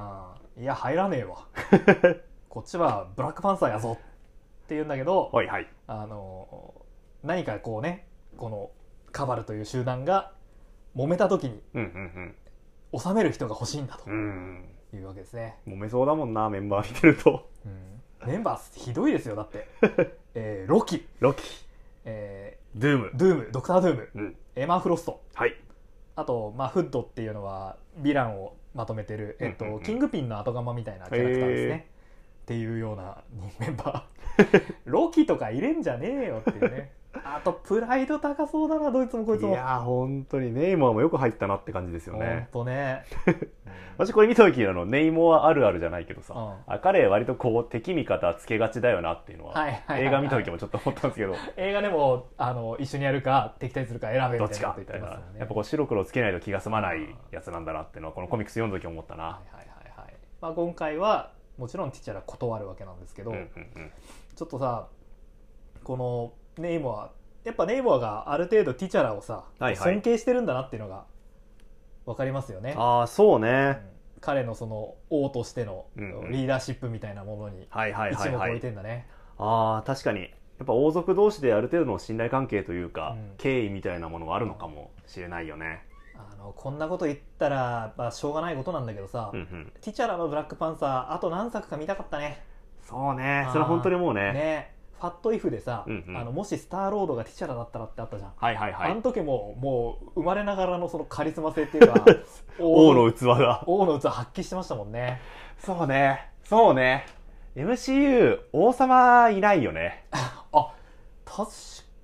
[0.56, 1.46] いや入らねえわ。
[2.48, 5.68] こっちはブラックパンサーやぞって言うんだけどはいはい。
[5.86, 6.74] あの
[7.22, 8.06] 何かこうね
[8.36, 8.70] この
[9.12, 10.32] カバルという集団が
[10.96, 12.34] 揉めた時にうん
[12.92, 14.64] うん収める人が欲しいんだとうんうん。
[14.92, 17.48] いうわけですね、揉めそうだもんなメンバー見てると。
[17.64, 18.28] うん。
[18.28, 19.68] メンバーひどいですよだって、
[20.34, 21.44] えーロキ、ロキ。
[22.04, 23.06] えドゥーム。
[23.06, 24.08] ードゥームドクター・ドゥーム。
[24.14, 24.36] うん。
[24.56, 25.22] エマ・フロスト。
[25.34, 25.54] はい。
[26.16, 29.76] あと、まあ、フッドっていうのはヴィランをまとめてる、えっとうんうん。
[29.78, 31.86] うんキングピンの後釜みたいなキャラクターですね。
[32.42, 33.22] っていうような
[33.60, 34.74] メンバー。
[34.86, 39.50] ロキとか入れんじゃねえよっていうねあとプライド高そうだなどいつもこいつも。
[39.50, 42.48] いやー本当にネイモアもよく入ったなって感じですよね。
[42.52, 43.04] とね、
[43.98, 46.54] 私これ見た時あのネイモアあるあるじゃないけどさ、うん。
[46.72, 50.06] あ彼割とこう敵味方つけがちだよなっていうのは,、はいはいはいはい。
[50.06, 51.34] 映画見た時もちょっと思ったんですけど。
[51.56, 63.92] 映画でもあの一緒にやるか敵対するか選べどっみたいなみたいな、ねやっぱこう白黒つけないと気が済まないやつなんだなっていうのはこのコミックス読んだ時思ったな、はいはいはいはい、まあ、今回はもちろんティチャラ断るわけなんですけど、うんうんうん。
[64.34, 64.88] ちょっとさ
[65.82, 67.10] このネイモア。
[67.42, 69.76] やっぱネイモアがある程度ティチャラをさ、はいはい。
[69.76, 71.04] 尊敬してるんだなっていうのが
[72.04, 73.42] 分かりますよね、ああそううん。
[73.42, 73.78] ね、
[74.20, 79.06] 彼のその王としてのリーダーシップみたいなものにはいはいはい一目置いはいてんだね、
[79.38, 80.22] ああ確かに。
[80.22, 80.26] や
[80.64, 83.34] っぱ王族同士である程度の信頼関係というか、うん。
[83.38, 85.82] 敬意みたいなものがあるのかもしれないよね、
[86.16, 92.44] あのこんなこと言ったら、まあ、しょうがないことなんだけどさ、うんうん、ティチャラのブラックパンサーあと何作か見たかったね。
[92.82, 93.46] そうね。
[93.50, 94.32] それは本当にもうね。
[94.32, 96.16] ねファットイフでさ、うんうん。
[96.16, 98.92] あのもしスターロードがティチャラだったらってあったじゃん、はいはいはい。
[98.92, 102.04] あの時ももう生まれながらのそのカリスマ性っていうか
[102.60, 103.64] 王の器が。
[103.66, 105.20] 王の器発揮してましたもんね。
[105.58, 106.30] そうね。
[106.44, 107.06] そうね。
[107.56, 110.04] MCU 王様いないよね。
[110.52, 110.72] あ
[111.24, 111.50] 確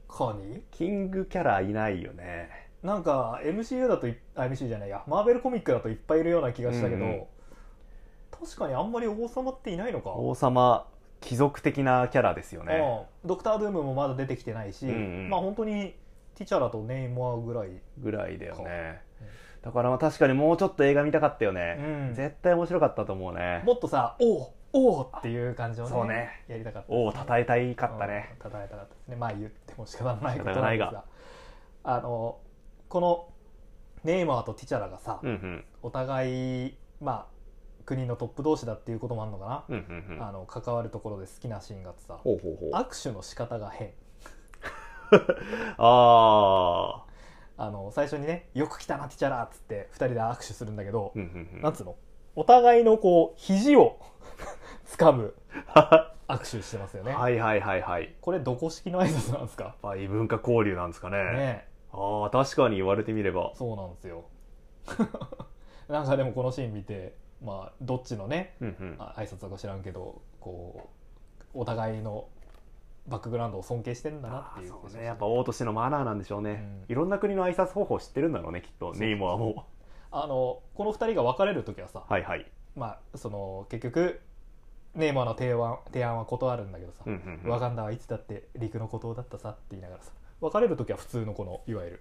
[0.09, 0.63] かに？
[0.71, 2.49] キングキャラいないよね。
[2.83, 5.03] なんか MCU だといあ MCU じゃないや。
[5.07, 7.27] マーベルコミックだといっぱいいるような気がしたけど、うんうん。
[8.31, 10.11] 確かにあんまり王様っていないのか。
[10.11, 10.87] 王様
[11.21, 13.07] 貴族的なキャラですよね。
[13.25, 13.29] うん。
[13.29, 14.97] ドクター・ドゥームもまだ出てきてないし、うんう
[15.27, 15.31] ん。
[15.31, 15.95] まあ本当に
[16.35, 19.01] ティチャラとネイモアぐらい、ぐらいだよね。
[19.21, 19.27] うん
[19.63, 22.15] だからまあ確かにもうちょっと映画見たかったようね、ん。
[22.15, 23.65] 絶対面白かったと思うね。
[23.67, 26.45] もっとさ「おうおう!」っていう感じをねそうね。
[26.47, 26.93] やりたかった。
[26.93, 28.95] 王を称えたいかったね、うん称えたかった。
[28.95, 31.05] ですねまあ言っても仕方ないことなんですが。
[31.83, 32.39] あの
[32.89, 33.29] この
[34.05, 35.65] ネイマーとティチャラがさ、うんうん。
[35.83, 37.36] お互いまあ
[37.87, 39.75] 国のトップ同士だっていうこともあるのかな、うん
[40.09, 40.23] うんうん。
[40.29, 42.19] あの関わるところで好きなシーンがあってさ。
[42.23, 42.71] ほうほうほう。
[42.73, 43.93] あ握手の仕方が変。
[45.79, 47.05] あ
[47.59, 51.63] あの最初にね「よく来たなティチャラ」っつって2人で握手するんだけど、ーうんうんうん。
[51.63, 51.95] なんつうの？
[52.35, 53.99] お互いのこう肘を
[54.87, 55.35] 掴む
[56.29, 58.15] 握手してますよね、はいはいはいはい。
[58.21, 59.77] これどこ式の挨拶なんですか？
[59.83, 61.19] まあ異文化交流なんですかね。
[61.33, 63.53] ねああ確かに言われてみれば。
[63.55, 64.25] そうなんですよ。
[65.89, 67.15] なんかでもこのシーン見て
[67.45, 68.97] まあどっちのねうんうん。
[68.99, 70.91] あ挨拶だか知らんけどこ
[71.55, 72.29] うお互いの
[73.09, 75.05] バックグラウンドを尊敬してるんだなっていうそうね。
[75.05, 76.93] やっぱ王としてのマナーなんでしょうね、うん。
[76.93, 78.93] いろんな国の挨拶方法知ってるんだろうねきっと。
[78.95, 79.67] ネイモアも。
[80.11, 82.47] あのこの2人が別れる時はさ、はいはい。
[82.75, 84.21] まあその結局
[84.95, 87.51] ネイマーの提案提案は断るんだけどさ、うんうんうん。
[87.51, 90.11] ワガンダはいつだって陸の孤島だったさって言いながらさ
[90.41, 92.01] 別れる時は普通のこのいわゆる、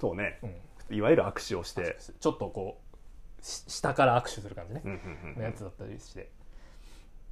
[0.00, 0.38] そうね。
[0.42, 1.96] うん、いわゆる握手をして。
[2.20, 2.85] ちょっとこうし
[3.46, 4.82] 下から握手する感じね。
[4.84, 6.30] うん、うんうんのやつだったりして。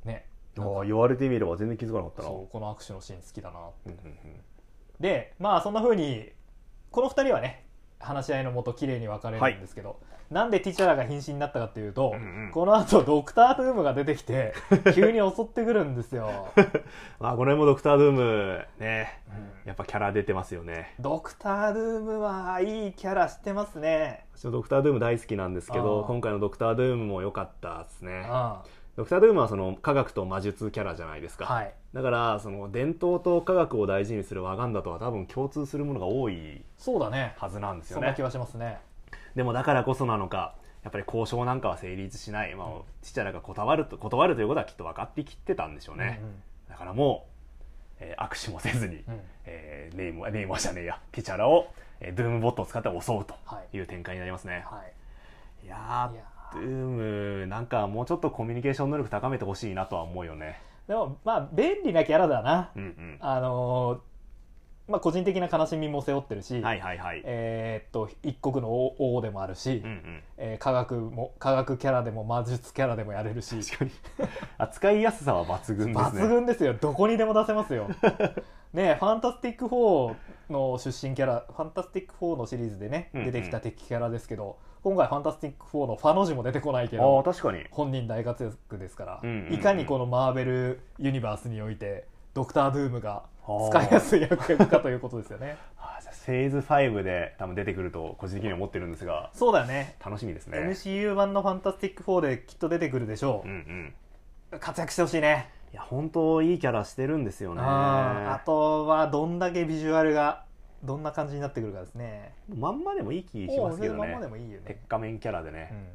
[0.04, 0.26] ね。
[0.56, 2.28] ああ言われてみれば全然気づかなかったな。
[2.28, 4.40] そうこの握手のシーン好きだなうんうんうん。
[5.00, 6.30] でまあそんな風に
[6.92, 7.64] この2人はね
[7.98, 10.00] 話し合いのもと綺麗に別れるんですけど、
[10.30, 12.50] なんでティチャラが瀕死になったかっていうと、うんうん。
[12.52, 14.54] この後ドクター・ドゥームが出てきて
[14.94, 16.48] 急に襲ってくるんですよ、
[17.20, 19.68] まあこの辺もドクター・ドゥームねうん。
[19.68, 20.94] やっぱキャラ出てますよね。
[20.98, 24.26] ドクター・ドゥームはいいキャラしてますね。
[24.34, 28.26] 私もドクター・ドゥーム大好きなんですけあどー今回のドクター・ドゥームも良かったですね。
[28.28, 28.62] あ
[28.96, 31.74] ドクター・ドゥームはその科学と魔術キャラじゃないですか、はい。
[31.92, 37.34] だからその伝統と科学を大事にするワガンダとは多分共通するものが多いそうだね。
[37.38, 38.00] はずなんですよね。
[38.02, 38.78] そんな気はしますね
[39.34, 42.68] でもだからこそなのかやっぱり交渉なんかは成立しない、まあ、
[43.02, 46.20] チチャラが断ると断るということはきっと分かってきてたんでしょうね、
[46.68, 49.14] だからもう、えー握手もせずに、うん。
[49.14, 51.00] うんえーネイモネイモじゃねえや。
[51.12, 51.68] ティチャラを、
[52.00, 53.76] えードゥームボットを使って襲うとはい。
[53.76, 54.82] いう展開になりますね、は
[55.62, 55.66] い。
[55.66, 56.12] い、や
[56.52, 60.60] ドゥームなんかもうちょっとコミュニケーション能力高めてほしいなとは思うよね。
[60.86, 63.16] でもまあ便利なキャラだな、うんうん。
[63.20, 63.98] あのー
[64.86, 70.22] まあ個人的な悲しみも背負ってるし、はいはいはい、えーっと一国の王王でもあるし、うんうん。
[70.36, 73.58] えー科学も科学キャラでも魔術キャラでもやれるし。
[73.64, 73.90] 確かに。
[74.58, 76.22] 扱いやすさは抜群ですね。
[76.22, 76.74] 抜群ですよ。
[76.74, 77.88] どこにでも出せますよ。
[78.74, 80.14] ねファンタスティック4
[80.50, 83.26] の出身キャラファンタスティック4のシリーズでねうんうん。
[83.26, 87.64] 出てきた敵キャラですけど、今回ファンタスティック4のファの字も出てこないけど確かに。
[87.70, 93.22] 本人大活躍ですから、うんうんうんいかにこのマーベルユニバースにおいてドクター・ドゥームがはあ
[93.70, 95.56] 使いやすい役役かということですよね。
[95.78, 99.30] あーじゃあフェーズ5で多分出てくると個人的には思ってるんですが。
[99.34, 99.96] そうだよね。
[100.04, 100.58] 楽しみですね。
[100.58, 103.48] MCU 版のファンタスティック4できっと出てくるでしょう。
[103.48, 103.94] んうん。
[104.52, 105.50] う、活躍してほしいね。
[105.72, 107.60] いや本当いいキャラしてるんですよね。
[107.60, 110.44] ああとはどんだけビジュアルが
[110.84, 112.32] どんな感じになってくるかですね。
[112.48, 114.64] まんまでもいい気しますけどもうまんまでねもいいよね。
[114.66, 115.88] 鉄、仮面キャラでね、うん、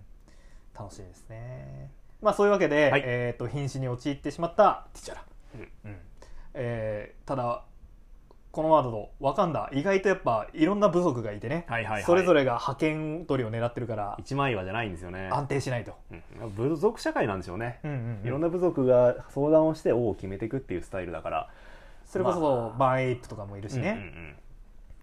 [0.78, 1.92] 楽しいですね。
[2.22, 3.04] まあそういうわけで、はい。
[3.06, 5.24] えー、と瀕死に陥ってしまったティチャラ、
[5.56, 5.62] うん。
[5.86, 5.98] うん
[6.54, 7.64] えーただ
[8.52, 12.04] このワードのワカンダ意外とやっぱいろんな部族がいてね、はいはいはい。
[12.04, 18.28] それぞれが覇権取りを狙ってるから一枚岩じゃないんですよね、安定しないと、うん部族社会なんでしょうね、うんうんうん。
[18.28, 21.50] いろんな部族が相談をして王を決めていくっていうスタイルだから。
[22.06, 24.36] それこそ、まあバーンエイプとかもいるしね、うんうん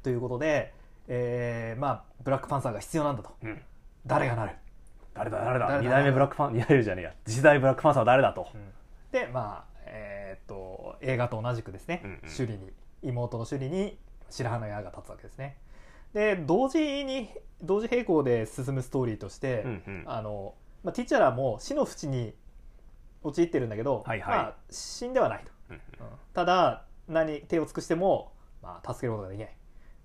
[0.03, 0.73] ということで、
[1.07, 3.31] えーまあブラックパンサーが必要なんだと。
[3.45, 3.51] うん。
[3.51, 3.63] うん
[4.07, 4.53] 誰がなる、
[5.15, 5.67] 誰だ誰だ？
[5.67, 5.83] 誰だ？
[5.83, 7.13] 二代目ブラックパン二代目じゃねえや。
[7.25, 8.49] 次代ブラックパンサーは誰だと、
[9.13, 9.76] でまあえー
[11.01, 12.21] 映画と同じくですね、うんうん。
[12.23, 12.73] 首里に
[13.03, 13.99] 妹の首里に
[14.31, 15.59] 白羽の矢が立つわけですね。
[16.13, 17.31] で同時に
[17.63, 20.05] 同時並行で進むストーリーとして、うんうん。
[20.07, 22.35] あのまあ、ティチャラも死の淵に
[23.23, 24.37] 陥ってるんだけど、はいはい。
[24.37, 25.81] まあ、死んではないと、うんうん。
[26.33, 28.33] ただ何手を尽くしても、
[28.63, 29.49] まあ、助けることができない。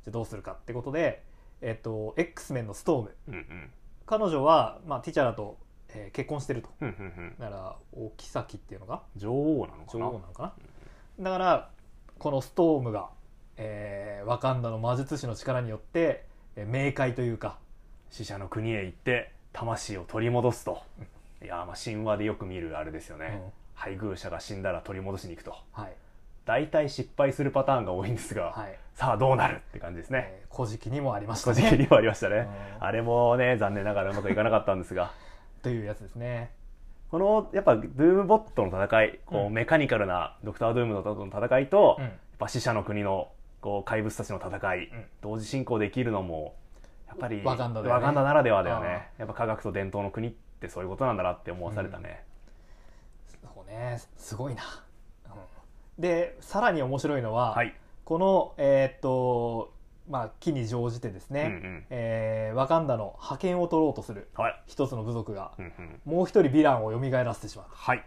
[0.04, 1.24] じゃあどうするかってことで、
[1.62, 3.16] えっと X メンのストーム。
[3.28, 3.72] うんうん。
[4.06, 5.58] 彼女は、まあ、ティチャラと、
[5.90, 6.70] えー結婚してると。
[6.82, 7.36] うんうんうん。
[7.38, 9.04] だからお妃っていうのが？
[9.16, 10.06] 女王なのかな？
[10.06, 10.54] 女王なのかな？
[11.20, 11.70] だから
[12.20, 13.10] このストームが、
[13.58, 17.58] えーワカンダの魔術師の力によって、えー冥界というか
[18.12, 20.82] 死者の国へ行って魂を取り戻すと。
[21.44, 23.42] いやーまあ神話でよく見るあれですよね、
[23.74, 25.56] 配偶者が死んだら取り戻しに行くと。
[25.72, 25.94] はい。
[26.46, 28.78] 大体失敗するパターンが多いんですが、はい。
[28.96, 30.30] さあどうなるって感じですね。
[30.32, 31.56] えー古事記にもありましたね。
[31.56, 32.48] 個人的にもありましたね、
[32.80, 32.86] うん。
[32.86, 35.12] あれもね残念ながらうまくいかなかったんですが。
[35.64, 36.52] というやつですね
[37.12, 39.54] このやっぱドゥームボットの戦いこう、うん。
[39.54, 42.06] メカニカルなドクター・ドゥームの戦いと、うん。
[42.06, 44.90] やっぱ死者の国のこう怪物たちの戦い、ん。
[45.22, 46.56] 同時進行できるのも
[47.08, 49.10] やっぱりワカンダならではだよね。
[49.18, 52.24] やっぱ科学と伝統の国ってそういうことなんだなって思わされたね、
[53.44, 54.00] そうね。
[54.16, 54.64] すごいな、
[55.26, 56.02] うん。
[56.02, 57.76] でさらに面白いのは、はい。
[58.06, 59.74] このえーっと
[60.10, 61.86] まあ機に乗じてですね、うんうん。
[61.90, 68.04] えーワカンダの覇権を取ろうとするはい、一つの部族がうんうん、もう一人ヴィランを蘇らせてしまうはい、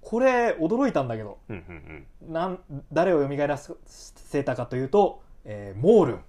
[0.00, 2.32] これ驚いたんだけどうんうんうん。
[2.32, 2.58] なん
[2.92, 6.20] 誰を蘇らせたかというと、えーモールン、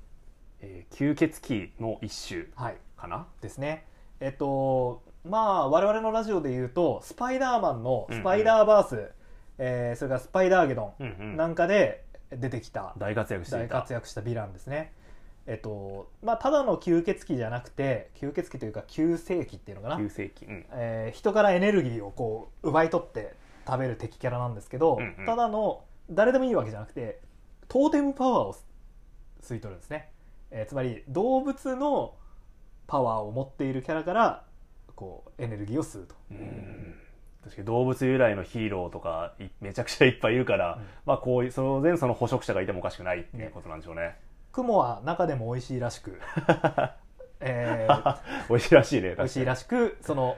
[0.62, 3.28] えー吸血鬼の一種はい、かな？
[3.42, 3.86] ですね。
[4.20, 9.12] えっとまあ我々のラジオで言うとスパイダーマンのスパイダーバース、
[9.58, 11.34] えーそれからスパイダーゲドうんうん。
[11.34, 13.58] ンなんかで出てきた大活躍した。
[13.58, 14.94] 大活躍したヴィランですね
[15.50, 20.66] えっとまあただの吸血鬼じゃなくて吸血鬼というか吸世鬼っていうのかな、急世紀、うん。
[20.74, 23.34] えー人からエネルギーをこう奪い取って
[23.66, 25.26] 食べる敵キャラなんですけど、うんうん。
[25.26, 27.20] ただの誰でもいいわけじゃなくて
[27.68, 28.56] トーテムパワーを
[29.42, 30.12] 吸い取るんですね、
[30.52, 32.14] えーつまり動物の
[32.86, 34.44] パワーを持っているキャラから
[34.96, 36.14] こうエネルギーを吸うと。
[36.30, 36.96] うん。
[37.44, 40.86] 確かに動物由来のヒーローとかいめちゃくちゃいっぱいいるから、うん。
[41.08, 44.16] まあこういうその前その捕食者がいてもおかしくないっていうねことなんでしょうね
[44.52, 46.20] 雲は中でも美味しいらしく、
[47.40, 48.18] えー
[48.50, 50.38] 美味しいらしいね美味しい確らしくその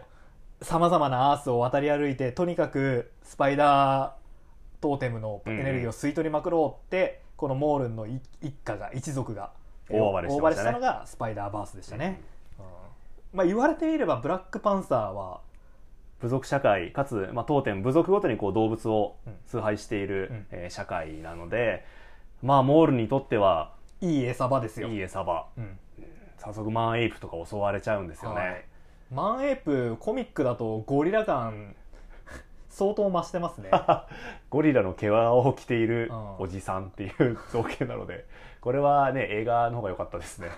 [0.61, 4.11] さまざまなアースを渡り歩いてとにかくスパイダー
[4.81, 9.51] トーテムのエネルギーを吸い取りまくろうって、このモールンの一一家が一族が
[9.89, 12.21] えー大暴れしたのがスパイダーバースでしたね、
[12.59, 12.65] うん。
[13.37, 15.41] まあ、言われてみればブラックパンサーは
[16.19, 19.37] 部族社会かつ、まあ、当店部族ごとにこう動物をうん。
[19.45, 20.47] 崇拝している、うん。
[20.51, 21.85] えー社会なので
[22.41, 24.87] まあモールにとってはいい餌場ですよ。
[24.87, 25.47] いい餌場。
[25.57, 25.79] うん。
[26.37, 28.65] 早速マンエイプとか襲われちゃうんですよね、はい。
[29.11, 31.75] マンエイプコミックだとゴリラ感
[32.69, 33.69] 相当増してますね。
[34.49, 36.35] ゴリラの毛皮を着ているうん。
[36.39, 38.25] おじさんっていう造形なので
[38.59, 40.49] これはね映画の方が良かったですね。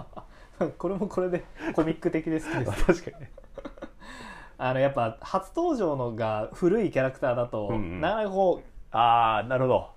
[0.78, 2.84] これもこれでコミック的で好きです。
[3.04, 3.24] 確かに。
[3.24, 3.30] ね
[4.60, 8.00] あのやっぱ初登場のが古いキャラクターだと、うんうん。
[8.00, 9.90] なかなかこああなるほど、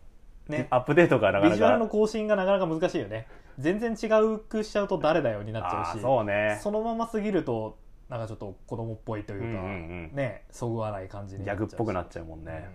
[0.52, 0.68] ね。
[0.70, 3.28] アップデートがなかなうビジュアルのか更新がなかなか難しいよね。
[3.58, 6.02] 全然違うくしちゃうと誰だよになっちゃうし。
[6.02, 6.60] そうね。
[6.62, 7.78] そのまますぎると
[8.10, 9.66] なんかちょっと子供っぽいというか、うんうんう
[10.14, 10.16] ん。
[10.16, 12.70] ねそぐわない感じにギャグっぽくなっちちゃうもんね、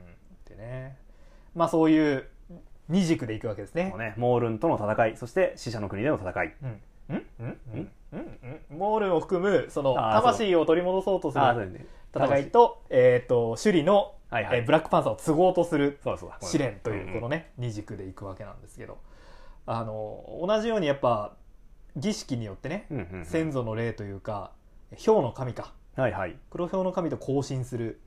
[0.48, 0.56] うん。
[0.56, 0.96] でね。
[1.54, 2.26] まあそういう
[2.88, 3.94] 二軸でいくわけですね。
[3.98, 4.14] ね。
[4.16, 5.16] モールンとの戦い。
[5.16, 6.54] そして死者の国での戦い。
[6.62, 6.80] うん。
[7.08, 7.26] うん？
[7.40, 7.58] うん？
[8.12, 8.60] うん？
[8.70, 11.44] モールンを含むその魂を取り戻そうとする
[12.14, 14.58] 戦いと,、えー、と首里の、はいはい。
[14.58, 15.98] えーブラックパンサーを継ごうとする
[16.42, 18.98] 試練というこのね、ね、二軸でいくわけなんですけど。
[19.68, 21.34] あの同じようにやっぱ
[21.96, 22.86] 儀式によってね、
[23.24, 24.52] 先祖の霊というか
[25.04, 25.72] 氷の神か。
[25.96, 28.00] はいはい、黒氷の神と交信する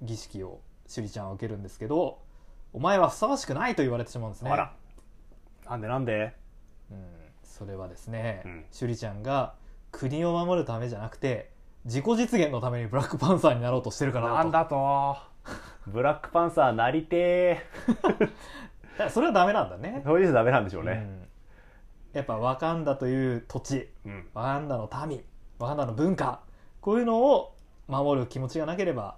[0.00, 2.22] 儀式を首里ちゃんは受けるんですけど
[2.72, 4.50] お前はふさわしくないと言われてしまうんですね。
[4.50, 4.72] あら。
[5.68, 6.34] なんでなんで？
[6.90, 7.04] うん、
[7.42, 8.64] それはですね、うん。
[8.72, 9.56] 首里ちゃんが
[9.92, 11.50] 国を守るためじゃなくて
[11.84, 15.16] 自己実現のためにブラックパンサーになろうとしてるからなんだと
[15.86, 17.60] ブラックパンサーなりて
[18.02, 18.24] だ か
[18.98, 20.00] らそれはダメなんだね。
[20.02, 21.28] ーそういうじゃダメなんでしょうね、うん。
[22.12, 23.92] やっぱワカンダという土地。
[24.06, 24.28] うん。
[24.34, 25.24] ワカンダの民。
[25.58, 26.40] ワカンダの文化。
[26.80, 27.54] こういうのを
[27.88, 29.16] 守る気持ちがなければ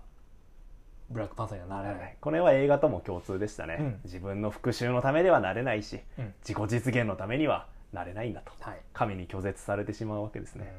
[1.11, 4.01] ブラックパンサーにはなれない、これは映画とも共通でしたね、うん。
[4.05, 6.35] 自分の復讐のためではなれないしうん。
[6.41, 8.53] 自己実現のためにはなれないんだと。
[8.61, 10.63] はい、神に拒絶されてしまうわけですうん。
[10.63, 10.73] ね、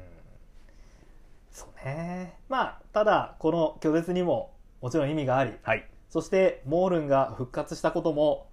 [1.50, 2.38] そうね。
[2.48, 5.52] まあただこの拒絶にももちろん意味があり。
[5.62, 8.48] はい、そしてモールンが復活したことも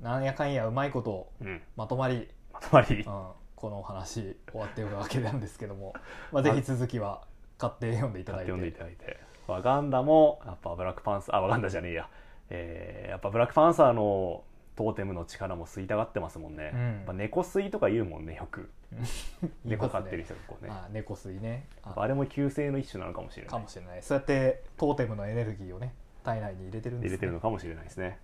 [0.00, 2.96] なんやかんやうまいことうん、まとまり、まとまり。
[2.96, 5.94] うん、このお話終わっていくわけなんですけども、
[6.32, 7.22] まあ、ぜひ続きは
[7.58, 8.52] 買って読んでいただいて。
[8.52, 9.30] いいて。
[9.46, 12.08] ワガンダもやっぱブラックパンサーあワガンダじゃねえや、
[12.50, 14.44] えーやっぱブラックパンサーの
[14.80, 16.80] トーテムの力も吸いたがってますもんね、うん。
[16.80, 18.70] やっぱ猫吸いとか言うもんねよく。
[19.62, 20.70] 猫飼ってる人こうね。
[20.72, 21.66] あ猫水ね。
[21.82, 23.50] ああれも急性の一種なのかもしれない。
[23.50, 24.02] かもしれない。
[24.02, 25.92] そうやってトーテムのエネルギーをね
[26.24, 28.18] 体内に入れてるんです、ね、入れてるのかもしれないですね。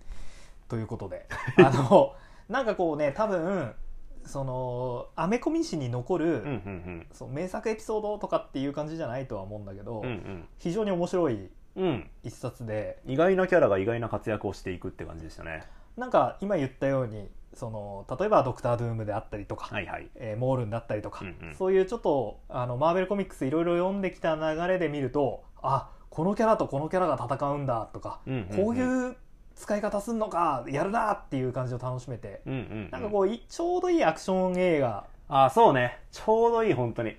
[0.67, 1.27] ということで。
[1.63, 2.15] あの
[2.49, 3.75] なんかこうね多分
[4.25, 10.47] そのアメコミ史に残る、うんうんそう名作エピソードとかっていう感じじゃないとは思うんだけど、うんうん。
[10.57, 11.51] 非常に面白い
[12.23, 12.99] 一冊で。
[13.05, 20.09] 意外なキャラが意外な活躍をしていくって感じでしたねなんか今言ったようにその例えば「ドクター・ドゥーム」であったりとか、はいはい。
[20.15, 21.55] えーモールンだったりとか、うんうん。
[21.55, 28.65] そういうちょっとあのマーベルコミックスいろいろ読んできた流れで見るとあこのキャラとこのキャラが戦うんだとか、うんうんうん。
[28.65, 29.15] こういう
[29.55, 32.89] 使い方すんのかやるなっていう感じを楽しめて、うんうんうん。
[32.91, 35.99] なんかこういちょうどいいアクション映画あそうね。
[36.11, 37.17] ちょうどいい本当に。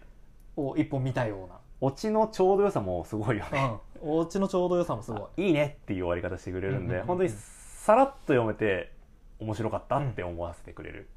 [0.56, 1.48] を一本見たよう
[1.80, 3.50] オチのちょうど良さもすごいよね。
[3.52, 5.46] な、うん、お家のちょうど良さもすごい。
[5.46, 7.06] いいねっていう終わり方してくれるんで、うんうんうん。
[7.06, 7.30] 本当に
[7.88, 8.92] さらっと読めて
[9.40, 11.08] 面白かったって思わせてくれる、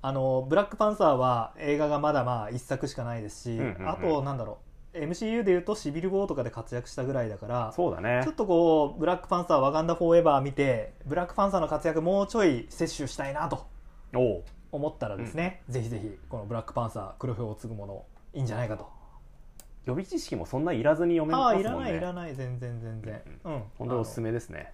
[0.00, 3.88] あのブラックパンサーは映画がまだまあ一作しかないですし、うんうんうん。
[3.88, 4.58] あとなんだろ
[4.94, 4.96] う。
[4.96, 8.20] MCU でいうとシビル・ウォーとかで活躍したぐらいだからそうだね。
[8.22, 13.66] ちょっとこうブラックパンサーワガンダ・フォーエバー見てブラックパンサーの活躍もうちょい摂取したいなと
[14.14, 14.44] おう。
[14.70, 18.04] 思ったらですね、ぜひぜひこのブラックパンサー黒豹を継ぐもの
[18.34, 18.88] いいんじゃないかと。
[19.84, 21.90] 予備知識もそんないらずに読めああますもんね。
[21.90, 23.20] いらないいらない全然全然。
[23.46, 24.72] うん本当におすすめめですね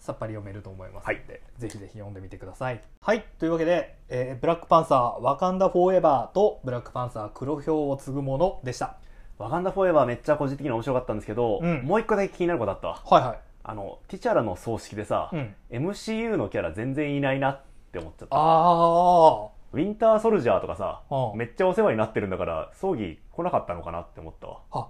[0.00, 1.16] さっぱり読めると思いますはい。
[1.20, 2.80] ので、ぜひぜひ読んでみてください。
[3.00, 3.24] はい。
[3.38, 8.96] というわけで、えーブラックパンサーワカンダ・フォーエバーとブラックパンサー黒豹を継ぐものでした。
[9.38, 11.82] ワガンダフォーエバーめっちゃ個人的に面白かったんですけど、うん。
[11.84, 13.02] もう一個だけ気になることあったわ。
[13.06, 13.38] はいはい。
[13.62, 15.54] あのティチャラの葬式でさ、うん。
[15.70, 17.60] MCU のキャラ全然いないなっ
[17.92, 18.36] て思っちゃった。
[18.36, 21.38] あウィンターソルジャーとかさ、うん。
[21.38, 24.60] めっちゃお世話になってるんだから葬儀来なかったのかなって思ったわ。
[24.72, 24.88] あ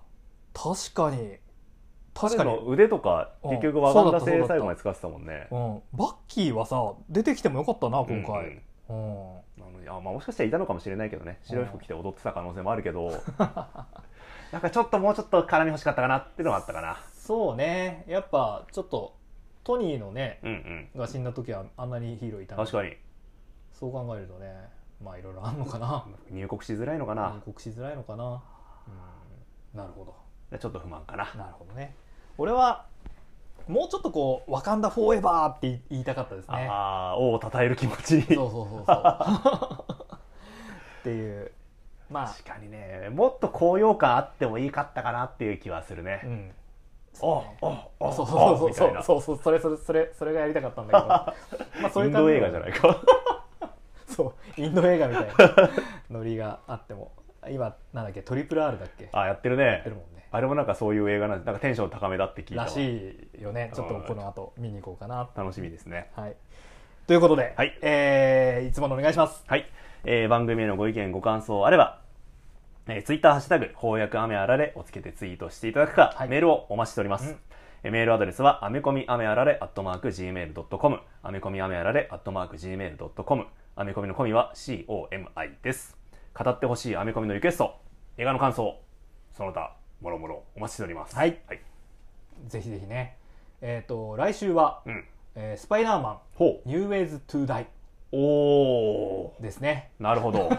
[0.55, 1.37] 確かに
[2.15, 3.51] 彼の腕とかうん。
[3.51, 5.49] 結局ワガンダそうだった製最後まで使ってたもんね。
[5.51, 9.37] うん、バッキーはさ出てきてもよかったな今回、うん。
[9.37, 9.63] うん。
[9.63, 11.39] なのであまあ、もしかしたらいたのかもしれないけどね。
[11.45, 13.13] 白い服着て踊ってた可能性もあるけど。
[14.53, 16.97] なんかちょっともうちょっと絡み欲しかったかなっていうのがあったかな。
[17.15, 18.05] そうね。
[18.09, 19.15] やっぱちょっと
[19.63, 21.01] トニーのねうんうん。
[21.01, 22.65] が死んだ時はあんなにヒーローいたの。
[22.65, 22.97] 確かに。
[23.73, 24.69] そう考えるとね
[25.03, 26.05] まあいろいろあんのかな。
[26.31, 27.41] 入国しづらいのかな。
[27.47, 28.43] 入国しづらいのかな。
[29.73, 29.79] うん。
[29.79, 30.13] なるほど。
[30.13, 30.20] で
[30.59, 31.25] ちょっと不満かな。
[31.37, 31.95] なるほどね。
[32.39, 32.87] 俺は
[33.69, 36.67] もうちょっとこう「ワカンダ・フォーエバー」って言いたかったですね。
[36.69, 38.23] ああ王を称える気持ち。
[38.23, 40.07] そうそうそうそう。
[41.01, 41.53] っていう。
[42.11, 42.29] まあ。
[42.29, 46.55] 確かにねもっと高揚感あってもいいかったかなっていう気はするね、うん。
[47.21, 51.09] おおおそうそうそうそうそうそれそれそれそれがやりたかったんだけど。
[51.83, 52.35] まあそういう感じ。
[52.35, 53.03] インド映画じゃないか。
[54.09, 54.61] そう。
[54.61, 55.71] インド映画みたいな
[56.11, 57.13] ノリがあっても
[57.49, 59.05] 今なんだっけトリプル R だっけ？
[59.05, 59.79] やあやってるね。
[59.81, 60.27] ってるもんね。
[60.31, 62.65] あれもなんかそういう映画なんでなんかテンション高めだって聞いたわ。
[62.67, 63.71] らしいよね。
[63.75, 66.11] ちょっとこの後見に行こうかな楽しみですね。
[66.15, 66.37] はい。
[67.07, 67.77] ということで、はい。
[67.83, 69.45] えーいつものお願いします。
[69.49, 69.67] はい、
[70.05, 72.01] えー番組へのご意見ご感想あれば
[72.89, 76.29] えー、ツイッターハッシュタグ、翻訳雨あられをつけてツイートしていただくか、はい。
[76.29, 77.31] メールをお待ちしております。
[77.31, 77.39] うん。
[77.85, 86.00] えーメールアドレスは、アメコミ雨あられ、アットマーク、gmail.com、アメコミ雨あられ、アットマーク、gmail.com、アメコミのコミは COMI です。
[86.35, 87.75] 語ってほしいアメコミのリクエスト、
[88.17, 88.79] 映画の感想、
[89.37, 91.15] その他、もろもろお待ちしております。
[91.17, 91.61] はいはい。
[92.47, 93.17] ぜひぜひね
[93.61, 95.05] えっ、と来週は、うん。
[95.35, 97.67] えースパイダーマンほ New Ways to Die う。
[98.13, 99.43] おー。
[99.43, 100.51] ですねなるほど。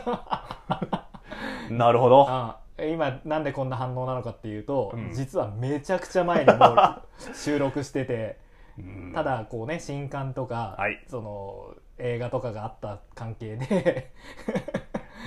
[1.70, 2.26] なるほど。
[2.30, 6.78] あ今なんでこんな反応なのかっていうと、うん実はめちゃくちゃ前にもう
[7.36, 8.40] 収録してて
[8.78, 14.12] うんただこうね新刊とか、はいその映画とかがあった関係で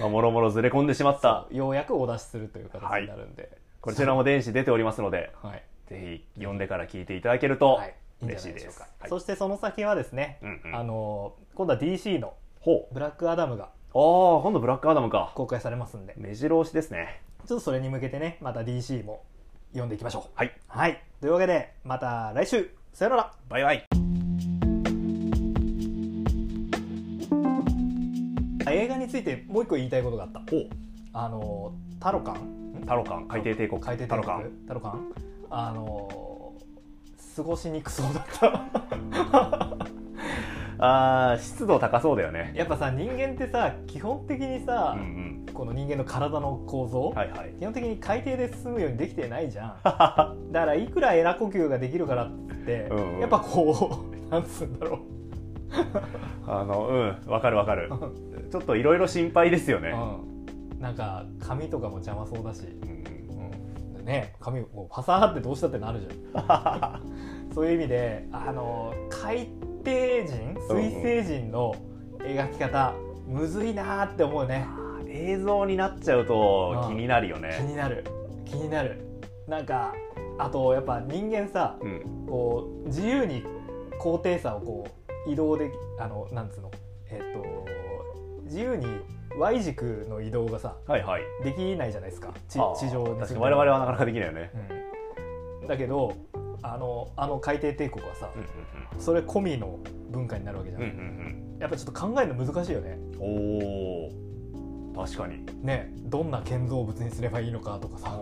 [0.00, 1.46] まあ、もろもろずれ込んでしまった。
[1.50, 8.64] ようやくお出しするという形になるんで、こちらも電子出ておりますので、はいぜひ読んでから聞いていただけるとはい、いいんじゃ嬉しいです。
[8.64, 12.34] ないでしょうか、はいそしてその先はですね、うんうんあの今度は DC の。
[12.92, 15.32] ブラックアダムがああ、今度ブラックアダムか。
[15.34, 17.20] 公開されますんで目白押しですね。
[17.46, 19.22] ちょっとそれに向けてねまた DC も
[19.72, 20.52] 読んでいきましょうはい。
[20.66, 24.03] はいというわけでまた来週さよならバイバイ。
[28.74, 30.42] 映画についてもう一個言いたいことがあった。
[31.12, 32.84] あのタロカン？
[32.86, 33.80] タロカン、海底帝国？
[33.80, 34.08] 海底帝国？
[34.08, 34.50] タロカン？
[34.66, 35.12] タロカン？
[35.50, 36.52] あの
[37.36, 38.46] 過ごしにくそうだった
[40.78, 42.52] ああ、湿度高そうだよね。
[42.54, 45.04] やっぱさ人間ってさ基本的にさうん、う
[45.50, 45.54] ん。
[45.54, 47.54] この人間の体の構造、はいはい。
[47.60, 52.30] 基本的に海底で進むようにできてないじゃん だからいくらエラ呼吸ができるからっ
[52.66, 55.00] て、うんうんやっぱこうなんつうんだろう、
[56.46, 57.88] あの、うん、わかるわかる。
[58.54, 59.90] ちょっといろいろ心配ですよね。
[59.90, 63.96] うん、なんか髪とかも邪魔そうだし、うん。
[63.98, 67.00] うん、ね髪もうパサーってどうしたってなるじゃ
[67.50, 67.50] ん。
[67.52, 69.48] そういう意味であの海
[69.84, 69.90] 底
[70.24, 71.74] 人水星人の
[72.20, 72.94] 描き方
[73.26, 74.68] むずいなーって思うね。
[75.08, 77.58] 映像になっちゃうと気になるよ気ね。
[77.66, 78.04] になる。
[78.44, 79.04] 気になる。
[79.48, 79.92] なんか
[80.38, 82.26] あとやっぱ人間さうん。
[82.28, 83.42] こう自由に
[83.98, 84.86] 高低差をこ
[85.26, 86.70] う移動できあのなんつうの？
[87.10, 87.83] えっと
[88.54, 88.86] 自由に
[89.36, 91.22] Y 軸の移動がさはいはい。
[91.42, 92.32] できないじゃないですか。
[92.48, 94.52] 地地上に確か我々はなかなかできないよね。
[95.60, 96.14] うん、だけど
[96.62, 99.80] あのあの海底帝国はさ、うんそれ込みの
[100.10, 101.58] 文化になるわけじゃうんない、うんうん。
[101.58, 102.96] やっぱちょっと考えるの難しいよね。
[103.14, 105.44] うんおお確かに。
[105.60, 108.16] ねどんな建造物にすればいいのかとかさ。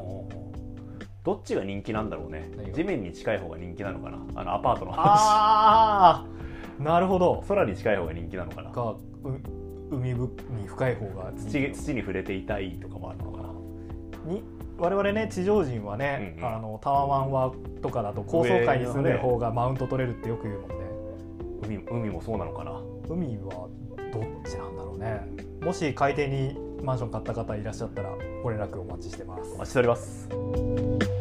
[1.24, 2.50] どっちが人気なんだろうね。
[2.74, 4.18] 地面に近い方が人気なのかな。
[4.34, 5.02] あのアパートの話。
[5.04, 6.26] あ
[6.80, 7.44] あなるほど。
[7.46, 8.70] 空に近い方が人気なのかな。
[8.70, 9.61] かう
[9.96, 10.30] 海部
[10.60, 13.48] に深い方が土土に触れていたいとかもあるのかな。
[14.32, 14.42] に
[14.78, 16.54] 我々ね地上人はね、うんうん。
[16.56, 20.76] あのタワマンはとかだと高層階に住んでる方がマウント取れるってよく言うもんね。
[21.64, 22.80] 海海もそうなのかな？
[23.08, 23.68] 海は
[24.12, 25.26] どっちなんだろうね。
[25.60, 28.10] もし海底にマンション買った方いらっしゃったら
[28.42, 29.52] ご連絡お待ちしてます。
[29.54, 31.11] お待ちしております